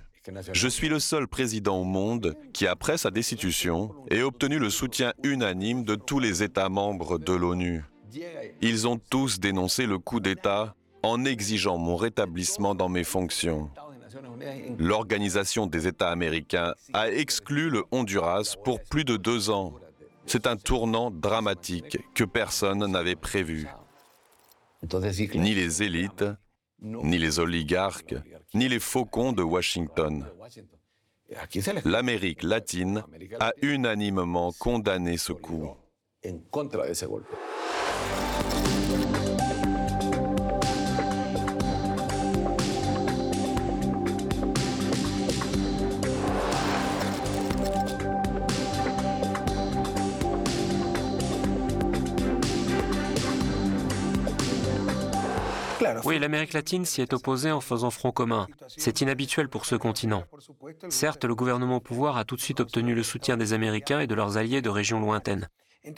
Je 0.52 0.68
suis 0.68 0.88
le 0.88 1.00
seul 1.00 1.26
président 1.26 1.78
au 1.78 1.84
monde 1.84 2.36
qui, 2.52 2.66
après 2.66 2.96
sa 2.96 3.10
destitution, 3.10 3.94
ait 4.10 4.22
obtenu 4.22 4.58
le 4.58 4.70
soutien 4.70 5.12
unanime 5.24 5.84
de 5.84 5.94
tous 5.94 6.20
les 6.20 6.42
États 6.42 6.68
membres 6.68 7.18
de 7.18 7.32
l'ONU. 7.32 7.84
Ils 8.60 8.86
ont 8.86 8.98
tous 8.98 9.40
dénoncé 9.40 9.86
le 9.86 9.98
coup 9.98 10.20
d'État 10.20 10.74
en 11.02 11.24
exigeant 11.24 11.78
mon 11.78 11.96
rétablissement 11.96 12.74
dans 12.74 12.88
mes 12.88 13.04
fonctions. 13.04 13.70
L'Organisation 14.78 15.66
des 15.66 15.86
États 15.88 16.10
américains 16.10 16.74
a 16.92 17.10
exclu 17.10 17.70
le 17.70 17.84
Honduras 17.90 18.54
pour 18.64 18.82
plus 18.82 19.04
de 19.04 19.16
deux 19.16 19.50
ans. 19.50 19.74
C'est 20.26 20.46
un 20.46 20.56
tournant 20.56 21.10
dramatique 21.10 21.98
que 22.14 22.24
personne 22.24 22.86
n'avait 22.86 23.16
prévu. 23.16 23.66
Ni 25.34 25.54
les 25.54 25.82
élites, 25.82 26.24
ni 26.80 27.18
les 27.18 27.38
oligarques, 27.38 28.14
ni 28.54 28.68
les 28.68 28.80
faucons 28.80 29.32
de 29.32 29.42
Washington. 29.42 30.26
L'Amérique 31.84 32.42
latine 32.42 33.04
a 33.40 33.52
unanimement 33.62 34.52
condamné 34.52 35.16
ce 35.16 35.32
coup. 35.32 35.70
Oui, 56.04 56.18
l'Amérique 56.18 56.52
latine 56.52 56.84
s'y 56.84 57.00
est 57.00 57.12
opposée 57.12 57.50
en 57.50 57.60
faisant 57.60 57.90
front 57.90 58.12
commun. 58.12 58.46
C'est 58.68 59.00
inhabituel 59.00 59.48
pour 59.48 59.66
ce 59.66 59.74
continent. 59.74 60.24
Certes, 60.88 61.24
le 61.24 61.34
gouvernement 61.34 61.76
au 61.76 61.80
pouvoir 61.80 62.16
a 62.16 62.24
tout 62.24 62.36
de 62.36 62.40
suite 62.40 62.60
obtenu 62.60 62.94
le 62.94 63.02
soutien 63.02 63.36
des 63.36 63.52
Américains 63.52 64.00
et 64.00 64.06
de 64.06 64.14
leurs 64.14 64.36
alliés 64.36 64.62
de 64.62 64.70
régions 64.70 65.00
lointaines. 65.00 65.48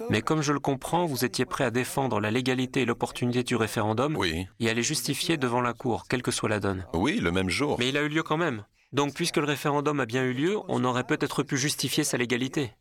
Mais 0.08 0.22
comme 0.22 0.40
je 0.40 0.52
le 0.52 0.60
comprends, 0.60 1.04
vous 1.04 1.24
étiez 1.24 1.44
prêt 1.44 1.64
à 1.64 1.70
défendre 1.70 2.18
la 2.18 2.30
légalité 2.30 2.82
et 2.82 2.84
l'opportunité 2.86 3.42
du 3.42 3.54
référendum 3.54 4.16
oui. 4.16 4.46
et 4.58 4.70
à 4.70 4.74
les 4.74 4.82
justifier 4.82 5.36
devant 5.36 5.60
la 5.60 5.74
Cour, 5.74 6.04
quelle 6.08 6.22
que 6.22 6.30
soit 6.30 6.48
la 6.48 6.60
donne. 6.60 6.86
Oui, 6.94 7.18
le 7.20 7.30
même 7.30 7.50
jour. 7.50 7.76
Mais 7.78 7.90
il 7.90 7.96
a 7.98 8.02
eu 8.02 8.08
lieu 8.08 8.22
quand 8.22 8.38
même. 8.38 8.64
Donc, 8.92 9.12
puisque 9.14 9.36
le 9.36 9.44
référendum 9.44 10.00
a 10.00 10.06
bien 10.06 10.24
eu 10.24 10.32
lieu, 10.32 10.56
on 10.68 10.84
aurait 10.84 11.04
peut-être 11.04 11.42
pu 11.42 11.58
justifier 11.58 12.04
sa 12.04 12.16
légalité. 12.16 12.72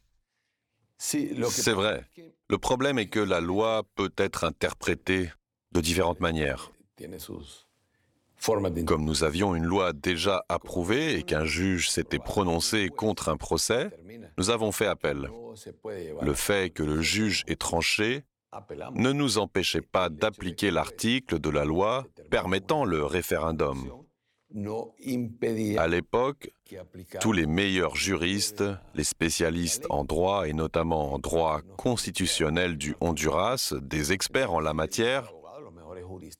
C'est 0.97 1.73
vrai. 1.73 2.05
Le 2.49 2.57
problème 2.57 2.99
est 2.99 3.07
que 3.07 3.19
la 3.19 3.41
loi 3.41 3.83
peut 3.95 4.13
être 4.17 4.43
interprétée 4.43 5.31
de 5.71 5.81
différentes 5.81 6.19
manières. 6.19 6.71
Comme 8.85 9.05
nous 9.05 9.23
avions 9.23 9.55
une 9.55 9.63
loi 9.63 9.93
déjà 9.93 10.43
approuvée 10.49 11.17
et 11.17 11.23
qu'un 11.23 11.45
juge 11.45 11.89
s'était 11.89 12.19
prononcé 12.19 12.89
contre 12.89 13.29
un 13.29 13.37
procès, 13.37 13.89
nous 14.37 14.49
avons 14.49 14.71
fait 14.71 14.87
appel. 14.87 15.29
Le 16.21 16.33
fait 16.33 16.69
que 16.69 16.83
le 16.83 17.01
juge 17.01 17.43
ait 17.47 17.55
tranché 17.55 18.23
ne 18.95 19.11
nous 19.11 19.37
empêchait 19.37 19.81
pas 19.81 20.09
d'appliquer 20.09 20.71
l'article 20.71 21.39
de 21.39 21.49
la 21.49 21.65
loi 21.65 22.05
permettant 22.29 22.85
le 22.85 23.03
référendum. 23.05 23.91
À 25.77 25.87
l'époque, 25.87 26.51
tous 27.19 27.31
les 27.31 27.47
meilleurs 27.47 27.95
juristes, 27.95 28.63
les 28.93 29.03
spécialistes 29.03 29.85
en 29.89 30.03
droit 30.03 30.47
et 30.47 30.53
notamment 30.53 31.13
en 31.13 31.19
droit 31.19 31.61
constitutionnel 31.77 32.77
du 32.77 32.95
Honduras, 33.01 33.73
des 33.81 34.11
experts 34.11 34.53
en 34.53 34.59
la 34.59 34.75
matière, 34.75 35.33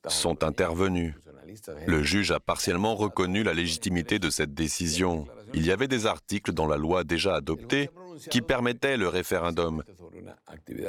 sont 0.08 0.44
intervenus. 0.44 1.14
Le 1.86 2.04
juge 2.04 2.32
a 2.32 2.40
partiellement 2.40 2.96
reconnu 2.96 3.44
la 3.44 3.54
légitimité 3.54 4.20
de 4.20 4.30
cette 4.30 4.54
décision. 4.54 5.28
Il 5.54 5.66
y 5.66 5.72
avait 5.72 5.88
des 5.88 6.06
articles 6.06 6.52
dans 6.52 6.68
la 6.68 6.78
loi 6.78 7.04
déjà 7.04 7.36
adoptée 7.36 7.90
qui 8.30 8.42
permettaient 8.42 8.98
le 8.98 9.08
référendum. 9.08 9.84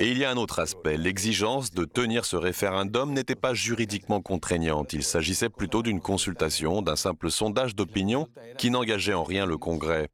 Et 0.00 0.10
il 0.10 0.18
y 0.18 0.24
a 0.24 0.30
un 0.30 0.36
autre 0.36 0.58
aspect. 0.58 0.96
L'exigence 0.96 1.70
de 1.70 1.84
tenir 1.84 2.24
ce 2.24 2.36
référendum 2.36 3.12
n'était 3.12 3.34
pas 3.34 3.54
juridiquement 3.54 4.20
contraignante. 4.20 4.92
Il 4.92 5.02
s'agissait 5.02 5.48
plutôt 5.48 5.82
d'une 5.82 6.00
consultation, 6.00 6.82
d'un 6.82 6.96
simple 6.96 7.30
sondage 7.30 7.74
d'opinion 7.74 8.28
qui 8.58 8.70
n'engageait 8.70 9.14
en 9.14 9.24
rien 9.24 9.46
le 9.46 9.58
Congrès. 9.58 10.08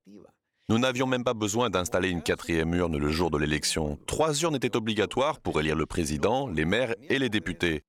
Nous 0.68 0.78
n'avions 0.78 1.08
même 1.08 1.24
pas 1.24 1.34
besoin 1.34 1.68
d'installer 1.68 2.10
une 2.10 2.22
quatrième 2.22 2.72
urne 2.74 2.96
le 2.96 3.10
jour 3.10 3.30
de 3.32 3.38
l'élection. 3.38 3.98
Trois 4.06 4.40
urnes 4.42 4.54
étaient 4.54 4.76
obligatoires 4.76 5.40
pour 5.40 5.58
élire 5.58 5.74
le 5.74 5.84
président, 5.84 6.46
les 6.46 6.64
maires 6.64 6.94
et 7.08 7.18
les 7.18 7.28
députés. 7.28 7.82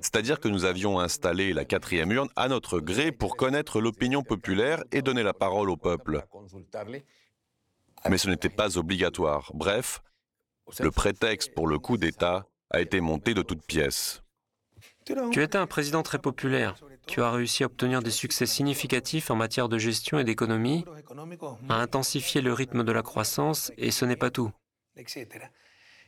C'est-à-dire 0.00 0.40
que 0.40 0.48
nous 0.48 0.64
avions 0.64 0.98
installé 0.98 1.52
la 1.52 1.64
quatrième 1.64 2.10
urne 2.12 2.28
à 2.36 2.48
notre 2.48 2.80
gré 2.80 3.12
pour 3.12 3.36
connaître 3.36 3.80
l'opinion 3.80 4.22
populaire 4.22 4.82
et 4.92 5.02
donner 5.02 5.22
la 5.22 5.34
parole 5.34 5.70
au 5.70 5.76
peuple. 5.76 6.24
Mais 8.08 8.18
ce 8.18 8.28
n'était 8.28 8.48
pas 8.48 8.78
obligatoire. 8.78 9.50
Bref, 9.54 10.02
le 10.80 10.90
prétexte 10.90 11.54
pour 11.54 11.66
le 11.66 11.78
coup 11.78 11.96
d'État 11.96 12.46
a 12.70 12.80
été 12.80 13.00
monté 13.00 13.34
de 13.34 13.42
toutes 13.42 13.66
pièces. 13.66 14.22
Tu 15.04 15.42
étais 15.42 15.58
un 15.58 15.66
président 15.66 16.02
très 16.02 16.18
populaire. 16.18 16.76
Tu 17.06 17.20
as 17.20 17.30
réussi 17.30 17.62
à 17.62 17.66
obtenir 17.66 18.02
des 18.02 18.10
succès 18.10 18.46
significatifs 18.46 19.30
en 19.30 19.36
matière 19.36 19.68
de 19.68 19.76
gestion 19.76 20.18
et 20.18 20.24
d'économie, 20.24 20.84
à 21.68 21.76
intensifier 21.76 22.40
le 22.40 22.52
rythme 22.52 22.84
de 22.84 22.92
la 22.92 23.02
croissance, 23.02 23.70
et 23.76 23.90
ce 23.90 24.06
n'est 24.06 24.16
pas 24.16 24.30
tout. 24.30 24.50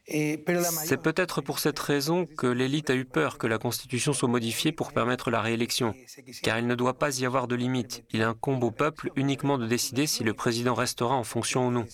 C'est 0.09 1.03
peut-être 1.03 1.41
pour 1.41 1.59
cette 1.59 1.79
raison 1.79 2.27
que 2.27 2.47
l'élite 2.47 2.91
a 2.91 2.95
eu 2.95 3.05
peur 3.05 3.39
que 3.39 3.47
la 3.47 3.59
Constitution 3.59 4.13
soit 4.13 4.29
modifiée 4.29 4.73
pour 4.73 4.93
permettre 4.93 5.31
la 5.31 5.41
réélection, 5.41 5.95
car 6.43 6.59
il 6.59 6.67
ne 6.67 6.75
doit 6.75 6.99
pas 6.99 7.19
y 7.19 7.27
avoir 7.27 7.49
de 7.49 7.57
limite. 7.57 8.05
Il 8.13 8.23
incombe 8.23 8.63
au 8.63 8.71
peuple 8.71 9.11
uniquement 9.17 9.59
de 9.59 9.67
décider 9.67 10.07
si 10.07 10.23
le 10.23 10.35
président 10.35 10.75
restera 10.75 11.15
en 11.15 11.25
fonction 11.25 11.67
ou 11.67 11.71
non. 11.71 11.87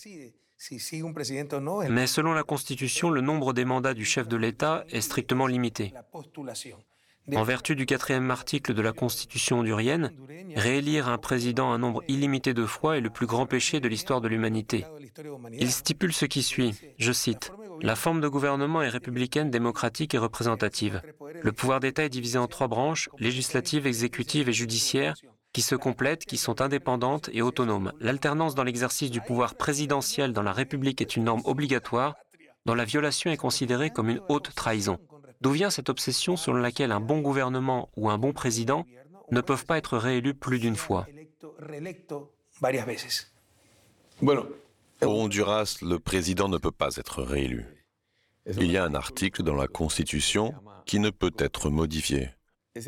Mais 1.88 2.06
selon 2.06 2.32
la 2.32 2.42
Constitution, 2.42 3.10
le 3.10 3.20
nombre 3.20 3.52
des 3.52 3.64
mandats 3.64 3.94
du 3.94 4.04
chef 4.04 4.28
de 4.28 4.36
l'État 4.36 4.84
est 4.90 5.00
strictement 5.00 5.46
limité. 5.46 5.92
En 7.34 7.44
vertu 7.44 7.76
du 7.76 7.86
quatrième 7.86 8.30
article 8.30 8.74
de 8.74 8.82
la 8.82 8.92
Constitution 8.92 9.60
hondurienne, 9.60 10.12
réélire 10.56 11.08
un 11.08 11.18
président 11.18 11.70
un 11.70 11.78
nombre 11.78 12.02
illimité 12.08 12.52
de 12.52 12.66
fois 12.66 12.96
est 12.96 13.00
le 13.00 13.10
plus 13.10 13.26
grand 13.26 13.46
péché 13.46 13.78
de 13.78 13.88
l'histoire 13.88 14.20
de 14.20 14.28
l'humanité. 14.28 14.84
Il 15.52 15.70
stipule 15.70 16.12
ce 16.12 16.26
qui 16.26 16.42
suit, 16.42 16.74
je 16.98 17.12
cite, 17.12 17.52
La 17.82 17.96
forme 17.96 18.20
de 18.20 18.28
gouvernement 18.28 18.80
est 18.82 18.88
républicaine, 18.88 19.50
démocratique 19.50 20.14
et 20.14 20.18
représentative. 20.18 21.02
Le 21.40 21.52
pouvoir 21.52 21.80
d'État 21.80 22.04
est 22.04 22.08
divisé 22.08 22.38
en 22.38 22.46
trois 22.46 22.68
branches, 22.68 23.08
législative, 23.18 23.88
exécutive 23.88 24.48
et 24.48 24.52
judiciaire, 24.52 25.14
qui 25.52 25.62
se 25.62 25.74
complètent, 25.74 26.24
qui 26.24 26.36
sont 26.36 26.60
indépendantes 26.60 27.28
et 27.32 27.42
autonomes. 27.42 27.92
L'alternance 27.98 28.54
dans 28.54 28.62
l'exercice 28.62 29.10
du 29.10 29.20
pouvoir 29.20 29.56
présidentiel 29.56 30.32
dans 30.32 30.42
la 30.42 30.52
République 30.52 31.00
est 31.00 31.16
une 31.16 31.24
norme 31.24 31.42
obligatoire, 31.44 32.14
dont 32.66 32.74
la 32.74 32.84
violation 32.84 33.32
est 33.32 33.36
considérée 33.36 33.90
comme 33.90 34.10
une 34.10 34.20
haute 34.28 34.54
trahison. 34.54 34.98
D'où 35.40 35.50
vient 35.50 35.70
cette 35.70 35.88
obsession 35.88 36.36
selon 36.36 36.58
laquelle 36.58 36.92
un 36.92 37.00
bon 37.00 37.20
gouvernement 37.20 37.90
ou 37.96 38.10
un 38.10 38.18
bon 38.18 38.32
président 38.32 38.86
ne 39.32 39.40
peuvent 39.40 39.66
pas 39.66 39.78
être 39.78 39.98
réélus 39.98 40.34
plus 40.34 40.60
d'une 40.60 40.76
fois? 40.76 41.06
Au 45.04 45.08
Honduras, 45.08 45.78
le 45.82 45.98
président 45.98 46.48
ne 46.48 46.58
peut 46.58 46.70
pas 46.70 46.96
être 46.96 47.22
réélu. 47.22 47.66
Il 48.46 48.70
y 48.70 48.76
a 48.76 48.84
un 48.84 48.94
article 48.94 49.42
dans 49.42 49.54
la 49.54 49.68
Constitution 49.68 50.54
qui 50.86 50.98
ne 50.98 51.10
peut 51.10 51.32
être 51.38 51.70
modifié. 51.70 52.30
Il 52.74 52.82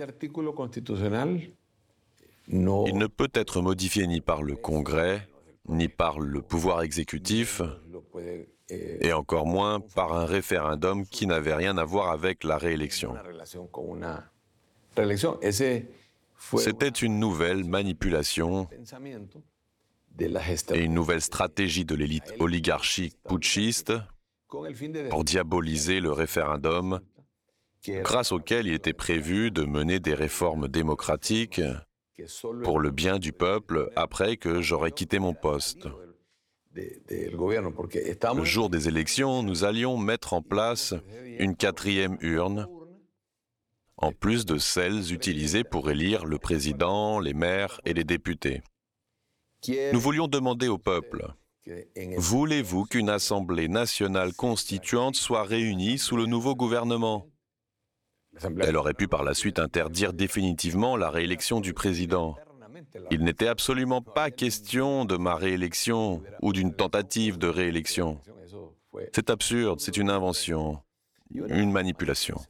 ne 2.99 3.07
peut 3.07 3.31
être 3.35 3.61
modifié 3.61 4.07
ni 4.07 4.21
par 4.21 4.43
le 4.43 4.57
Congrès, 4.57 5.29
ni 5.69 5.89
par 5.89 6.21
le 6.21 6.43
pouvoir 6.43 6.83
exécutif, 6.83 7.63
et 8.69 9.13
encore 9.13 9.47
moins 9.47 9.81
par 9.81 10.15
un 10.15 10.25
référendum 10.25 11.07
qui 11.07 11.27
n'avait 11.27 11.55
rien 11.55 11.79
à 11.79 11.85
voir 11.85 12.11
avec 12.11 12.45
la 12.45 12.59
réélection. 12.59 13.15
C'était 16.59 16.89
une 16.89 17.19
nouvelle 17.19 17.65
manipulation 17.65 18.69
et 20.21 20.81
une 20.81 20.95
nouvelle 20.95 21.21
stratégie 21.21 21.85
de 21.85 21.95
l'élite 21.95 22.35
oligarchique 22.39 23.17
putschiste 23.29 23.93
pour 25.11 25.25
diaboliser 25.25 26.01
le 26.01 26.13
référendum 26.13 27.01
grâce 27.89 28.33
auquel 28.33 28.67
il 28.67 28.75
était 28.75 28.93
prévu 28.93 29.51
de 29.51 29.65
mener 29.65 30.01
des 30.01 30.15
réformes 30.15 30.69
démocratiques 30.69 31.61
pour 32.63 32.79
le 32.79 32.91
bien 32.91 33.19
du 33.19 33.33
peuple 33.33 33.91
après 33.97 34.37
que 34.37 34.63
j'aurais 34.63 34.93
quitté 34.93 35.19
mon 35.19 35.35
poste. 35.35 35.89
Le 36.75 38.45
jour 38.45 38.71
des 38.71 38.89
élections, 38.89 39.43
nous 39.43 39.65
allions 39.65 39.97
mettre 39.97 40.33
en 40.33 40.43
place 40.43 40.95
une 41.39 41.57
quatrième 41.57 42.17
urne, 42.21 42.67
en 43.97 44.13
plus 44.13 44.45
de 44.45 44.59
celles 44.59 45.13
utilisées 45.13 45.65
pour 45.65 45.91
élire 45.91 46.25
le 46.25 46.39
président, 46.39 47.21
les 47.21 47.35
maires 47.35 47.81
et 47.85 47.95
les 47.95 48.05
députés. 48.05 48.63
Nous 49.69 50.01
voulions 50.01 50.29
demander 50.29 50.69
au 50.69 50.79
peuple, 50.79 51.27
voulez-vous 52.17 52.85
qu'une 52.85 53.09
Assemblée 53.09 53.69
nationale 53.69 54.33
constituante 54.33 55.17
soit 55.17 55.45
réunie 55.45 55.99
sous 55.99 56.17
le 56.17 56.27
nouveau 56.27 56.55
gouvernement? 56.55 57.27
Elle 58.61 58.77
aurait 58.77 58.95
pu 58.95 59.09
par 59.09 59.23
la 59.23 59.35
suite 59.35 59.59
interdire 59.59 60.13
définitivement 60.13 60.97
la 60.97 61.11
réélection 61.11 61.61
du 61.61 61.73
président. 61.73 62.37
Il 63.11 63.23
n'était 63.23 63.47
absolument 63.47 64.03
pas 64.03 64.31
question 64.31 65.05
de 65.05 65.17
ma 65.17 65.37
réélection 65.37 66.23
ou 66.43 66.53
d'une 66.53 66.75
tentative 66.75 67.39
de 67.39 67.47
réélection. 67.47 68.21
C'est 69.13 69.31
absurde, 69.31 69.81
c'est 69.81 69.97
une 69.97 70.11
invention, 70.11 70.81
une 71.33 71.71
manipulation. 71.71 72.41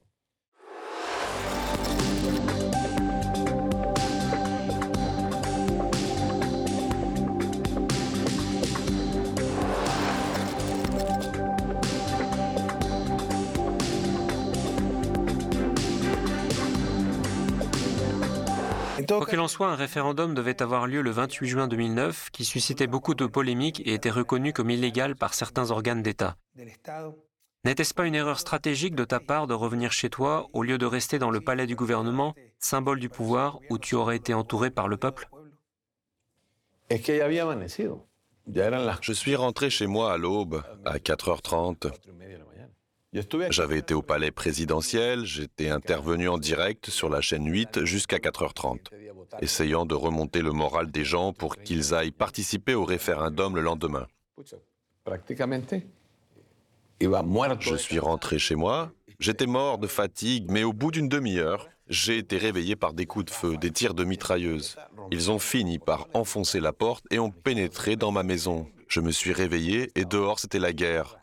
Quoi 19.09 19.27
qu'il 19.27 19.41
en 19.41 19.49
soit, 19.49 19.69
un 19.69 19.75
référendum 19.75 20.35
devait 20.35 20.63
avoir 20.63 20.87
lieu 20.87 21.03
le 21.03 21.11
28 21.11 21.49
juin 21.49 21.69
2009 21.69 22.31
qui 22.31 22.45
suscitait 22.45 22.87
beaucoup 22.87 23.15
de 23.15 23.27
polémiques 23.27 23.81
et 23.85 23.95
était 23.95 24.11
reconnu 24.11 24.53
comme 24.53 24.71
illégal 24.71 25.17
par 25.17 25.35
certains 25.35 25.71
organes 25.71 26.03
d'État. 26.03 26.37
N'était-ce 27.65 27.95
pas 27.95 28.05
une 28.05 28.15
erreur 28.15 28.39
stratégique 28.39 28.95
de 28.95 29.05
ta 29.05 29.21
part 29.21 29.47
de 29.47 29.55
revenir 29.55 29.91
chez 29.91 30.11
toi 30.11 30.49
au 30.53 30.63
lieu 30.63 30.77
de 30.77 30.87
rester 30.87 31.19
dans 31.19 31.31
le 31.31 31.41
palais 31.41 31.67
du 31.67 31.77
gouvernement, 31.77 32.35
symbole 32.59 33.01
du 33.01 33.09
pouvoir, 33.09 33.59
où 33.71 33.79
tu 33.79 33.95
aurais 33.95 34.17
été 34.17 34.35
entouré 34.35 34.71
par 34.71 34.87
le 34.87 34.99
peuple? 34.99 35.29
Je 39.01 39.13
suis 39.13 39.37
rentré 39.37 39.71
chez 39.71 39.87
moi 39.87 40.13
à 40.13 40.19
l'aube, 40.19 40.63
à 40.85 40.99
4h30. 40.99 41.91
J'avais 43.51 43.79
été 43.79 43.95
au 43.95 44.03
palais 44.03 44.33
présidentiel, 44.33 45.25
j'étais 45.25 45.69
intervenu 45.69 46.29
en 46.29 46.39
direct 46.39 46.91
sur 46.91 47.09
la 47.09 47.21
chaîne 47.21 47.47
8 47.47 47.85
jusqu'à 47.85 48.19
4h30, 48.19 48.79
essayant 49.41 49.87
de 49.87 49.95
remonter 49.95 50.43
le 50.43 50.51
moral 50.51 50.91
des 50.91 51.05
gens 51.05 51.33
pour 51.33 51.57
qu'ils 51.57 51.95
aillent 51.95 52.11
participer 52.11 52.75
au 52.75 52.85
référendum 52.85 53.55
le 53.55 53.63
lendemain. 53.63 54.07
Je 57.01 57.77
suis 57.77 57.99
rentré 58.01 58.39
chez 58.39 58.57
moi, 58.57 58.93
j'étais 59.21 59.47
mort 59.47 59.79
de 59.79 59.87
fatigue, 59.87 60.51
mais 60.51 60.65
au 60.65 60.73
bout 60.73 60.91
d'une 60.91 61.09
demi-heure, 61.09 61.69
j'ai 61.89 62.19
été 62.19 62.37
réveillé 62.37 62.75
par 62.75 62.95
des 62.95 63.07
coups 63.07 63.27
de 63.27 63.31
feu, 63.31 63.57
des 63.57 63.71
tirs 63.71 63.95
de 63.95 64.05
mitrailleuse. 64.05 64.77
Ils 65.13 65.31
ont 65.31 65.39
fini 65.39 65.79
par 65.79 66.09
enfoncer 66.15 66.59
la 66.59 66.73
porte 66.73 67.05
et 67.11 67.19
ont 67.21 67.31
pénétré 67.31 67.95
dans 67.95 68.11
ma 68.11 68.23
maison. 68.23 68.67
Je 68.89 69.01
me 69.01 69.13
suis 69.13 69.33
réveillé 69.33 69.93
et 69.95 70.05
dehors 70.05 70.41
c'était 70.41 70.59
la 70.59 70.73
guerre. 70.73 71.19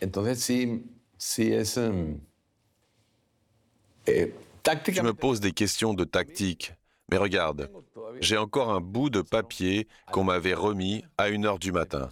Entonces 0.00 0.42
sí, 0.42 0.84
sí 1.18 1.52
es... 1.52 1.76
Um, 1.76 2.20
eh, 4.06 4.32
me 5.02 5.12
poses 5.12 5.40
des 5.40 5.52
questions 5.52 5.94
de 5.94 6.04
tactique. 6.04 6.74
Mais 7.10 7.16
regarde, 7.16 7.70
j'ai 8.20 8.36
encore 8.36 8.70
un 8.70 8.80
bout 8.80 9.10
de 9.10 9.20
papier 9.20 9.88
qu'on 10.12 10.24
m'avait 10.24 10.54
remis 10.54 11.04
à 11.18 11.28
une 11.28 11.44
heure 11.44 11.58
du 11.58 11.72
matin. 11.72 12.08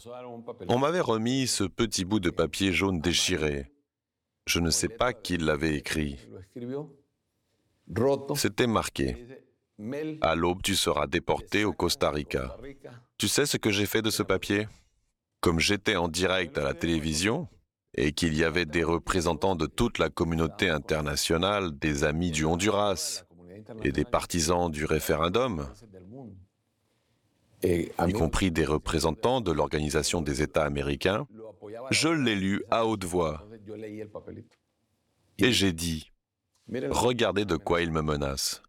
On 0.69 0.79
m'avait 0.79 1.01
remis 1.01 1.47
ce 1.47 1.65
petit 1.65 2.05
bout 2.05 2.19
de 2.19 2.31
papier 2.31 2.73
jaune 2.73 3.01
déchiré. 3.01 3.71
Je 4.47 4.59
ne 4.59 4.71
sais 4.71 4.89
pas 4.89 5.13
qui 5.13 5.37
l'avait 5.37 5.77
écrit. 5.77 6.19
C'était 8.35 8.67
marqué. 8.67 9.17
À 10.21 10.35
l'aube, 10.35 10.63
tu 10.63 10.75
seras 10.75 11.07
déporté 11.07 11.65
au 11.65 11.73
Costa 11.73 12.11
Rica. 12.11 12.57
Tu 13.19 13.29
sais 13.29 13.47
ce 13.47 13.57
que 13.57 13.71
j'ai 13.71 13.87
fait 13.87 14.03
de 14.03 14.11
ce 14.11 14.25
papier? 14.25 14.67
Comme 15.41 15.61
j'étais 15.61 15.95
en 15.95 16.09
direct 16.09 16.59
à 16.59 16.65
la 16.65 16.75
télévision, 16.75 17.47
et 17.95 18.13
qu'il 18.13 18.37
y 18.37 18.45
avait 18.45 18.67
des 18.67 18.85
représentants 18.85 19.57
de 19.57 19.67
toute 19.67 19.99
la 19.99 20.09
communauté 20.09 20.69
internationale, 20.69 21.77
des 21.79 22.05
amis 22.05 22.31
du 22.31 22.45
Honduras 22.45 23.25
et 23.83 23.93
des 23.93 24.05
partisans 24.05 24.71
du 24.71 24.85
référendum, 24.85 25.69
y 27.63 28.13
compris 28.13 28.51
des 28.51 28.65
représentants 28.65 29.41
de 29.41 29.53
l'Organisation 29.53 30.23
des 30.23 30.43
États 30.43 30.65
américains, 30.65 31.27
je 31.91 32.09
l'ai 32.09 32.37
lu 32.37 32.63
à 32.71 32.87
haute 32.87 33.05
voix. 33.05 33.47
Et 35.39 35.53
j'ai 35.53 35.73
dit, 35.73 36.11
regardez 36.91 37.45
de 37.45 37.57
quoi 37.57 37.81
il 37.83 37.91
me 37.91 38.03
menace. 38.03 38.63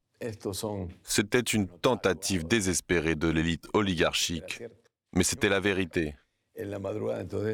C'était 1.03 1.39
une 1.39 1.67
tentative 1.67 2.45
désespérée 2.45 3.15
de 3.15 3.27
l'élite 3.27 3.67
oligarchique, 3.73 4.63
mais 5.13 5.23
c'était 5.23 5.49
la 5.49 5.59
vérité. 5.59 6.15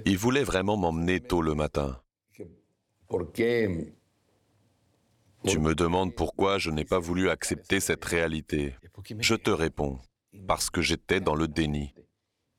Il 0.05 0.17
voulait 0.17 0.43
vraiment 0.43 0.77
m'emmener 0.77 1.19
tôt 1.19 1.41
le 1.41 1.55
matin. 1.55 1.99
Tu 5.47 5.59
me 5.59 5.75
demandes 5.75 6.15
pourquoi 6.15 6.57
je 6.57 6.71
n'ai 6.71 6.85
pas 6.85 6.99
voulu 6.99 7.29
accepter 7.29 7.79
cette 7.79 8.03
réalité. 8.03 8.75
Je 9.19 9.35
te 9.35 9.51
réponds, 9.51 9.99
parce 10.47 10.69
que 10.69 10.81
j'étais 10.81 11.19
dans 11.19 11.35
le 11.35 11.47
déni. 11.47 11.93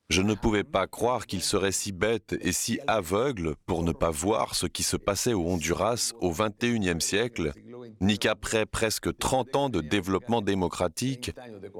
Je 0.08 0.22
ne 0.22 0.34
pouvais 0.34 0.62
pas 0.62 0.86
croire 0.86 1.26
qu'il 1.26 1.42
serait 1.42 1.72
si 1.72 1.90
bête 1.90 2.36
et 2.40 2.52
si 2.52 2.78
aveugle 2.86 3.56
pour 3.66 3.82
ne 3.82 3.90
pas 3.90 4.10
voir 4.10 4.54
ce 4.54 4.66
qui 4.66 4.84
se 4.84 4.96
passait 4.96 5.34
au 5.34 5.44
Honduras 5.48 6.12
au 6.20 6.30
XXIe 6.30 7.00
siècle, 7.00 7.52
ni 8.00 8.16
qu'après 8.18 8.66
presque 8.66 9.16
30 9.18 9.56
ans 9.56 9.68
de 9.68 9.80
développement 9.80 10.42
démocratique, 10.42 11.32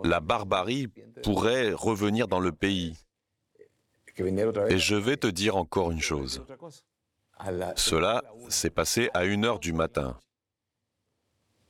la 0.02 0.18
barbarie 0.18 0.88
pourrait 1.22 1.72
revenir 1.72 2.26
dans 2.26 2.40
le 2.40 2.50
pays. 2.50 2.94
Et 4.18 4.78
je 4.78 4.94
vais 4.94 5.16
te 5.16 5.26
dire 5.26 5.56
encore 5.56 5.90
une 5.90 6.00
chose. 6.00 6.44
Cela 7.76 8.22
s'est 8.48 8.70
passé 8.70 9.10
à 9.12 9.24
une 9.24 9.44
heure 9.44 9.58
du 9.58 9.72
matin. 9.72 10.18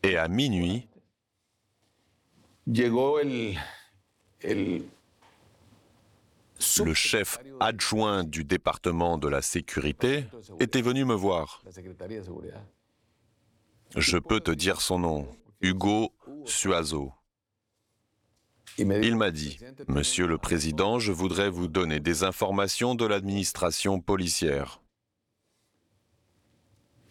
Et 0.02 0.16
à 0.16 0.28
minuit, 0.28 0.88
le 2.66 3.64
chef 6.94 7.38
adjoint 7.60 8.24
du 8.24 8.44
département 8.44 9.18
de 9.18 9.28
la 9.28 9.42
sécurité 9.42 10.24
était 10.60 10.82
venu 10.82 11.04
me 11.04 11.14
voir. 11.14 11.62
Je 13.96 14.18
peux 14.18 14.40
te 14.40 14.52
dire 14.52 14.80
son 14.80 15.00
nom, 15.00 15.28
Hugo 15.60 16.12
Suazo. 16.44 17.12
Il 18.78 19.16
m'a 19.16 19.30
dit, 19.30 19.58
Monsieur 19.88 20.26
le 20.26 20.38
Président, 20.38 20.98
je 20.98 21.12
voudrais 21.12 21.48
vous 21.48 21.68
donner 21.68 22.00
des 22.00 22.24
informations 22.24 22.94
de 22.94 23.06
l'administration 23.06 24.00
policière. 24.00 24.82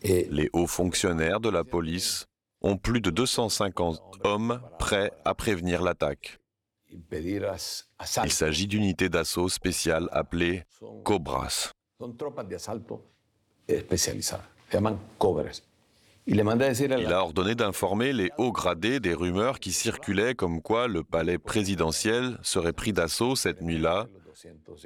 Les 0.04 0.50
hauts 0.54 0.68
fonctionnaires 0.68 1.40
de 1.40 1.50
la 1.50 1.64
police 1.64 2.28
ont 2.62 2.78
plus 2.78 3.02
de 3.02 3.10
250 3.10 4.02
hommes 4.24 4.62
prêts 4.78 5.12
à 5.24 5.34
prévenir 5.34 5.82
l'attaque. 5.82 6.40
Il 8.24 8.32
s'agit 8.32 8.68
d'unités 8.68 9.10
d'assaut 9.10 9.50
spéciales 9.50 10.08
appelées 10.12 10.64
Cobras. 11.04 11.72
Il 16.28 17.14
a 17.14 17.22
ordonné 17.22 17.54
d'informer 17.54 18.12
les 18.12 18.32
hauts 18.38 18.52
gradés 18.52 19.00
des 19.00 19.14
rumeurs 19.14 19.60
qui 19.60 19.72
circulaient 19.72 20.34
comme 20.34 20.62
quoi 20.62 20.88
le 20.88 21.04
palais 21.04 21.38
présidentiel 21.38 22.38
serait 22.42 22.74
pris 22.74 22.94
d'assaut 22.94 23.36
cette 23.36 23.62
nuit-là 23.62 24.08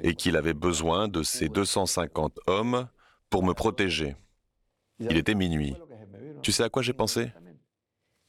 et 0.02 0.14
qu'il 0.14 0.36
avait 0.36 0.54
besoin 0.54 1.08
de 1.08 1.22
ces 1.22 1.48
250 1.48 2.38
hommes 2.46 2.88
pour 3.30 3.42
me 3.42 3.54
protéger. 3.54 4.16
Il 4.98 5.16
était 5.16 5.34
minuit. 5.34 5.74
Tu 6.42 6.52
sais 6.52 6.64
à 6.64 6.68
quoi 6.68 6.82
j'ai 6.82 6.92
pensé? 6.92 7.32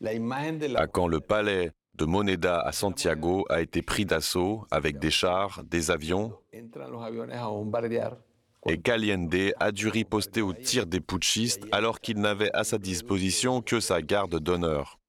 À 0.03 0.87
quand 0.87 1.07
le 1.07 1.19
palais 1.19 1.71
de 1.95 2.05
Moneda 2.05 2.59
à 2.61 2.71
Santiago 2.71 3.45
a 3.49 3.61
été 3.61 3.81
pris 3.81 4.05
d'assaut 4.05 4.65
avec 4.71 4.99
des 4.99 5.11
chars, 5.11 5.63
des 5.65 5.91
avions? 5.91 6.33
Et 8.67 8.79
qu'Allende 8.79 9.53
a 9.59 9.71
dû 9.71 9.87
riposter 9.87 10.41
au 10.41 10.53
tir 10.53 10.85
des 10.85 10.99
putschistes 10.99 11.65
alors 11.71 11.99
qu'il 11.99 12.19
n'avait 12.19 12.53
à 12.53 12.63
sa 12.63 12.77
disposition 12.77 13.61
que 13.61 13.79
sa 13.79 14.01
garde 14.01 14.39
d'honneur. 14.39 14.99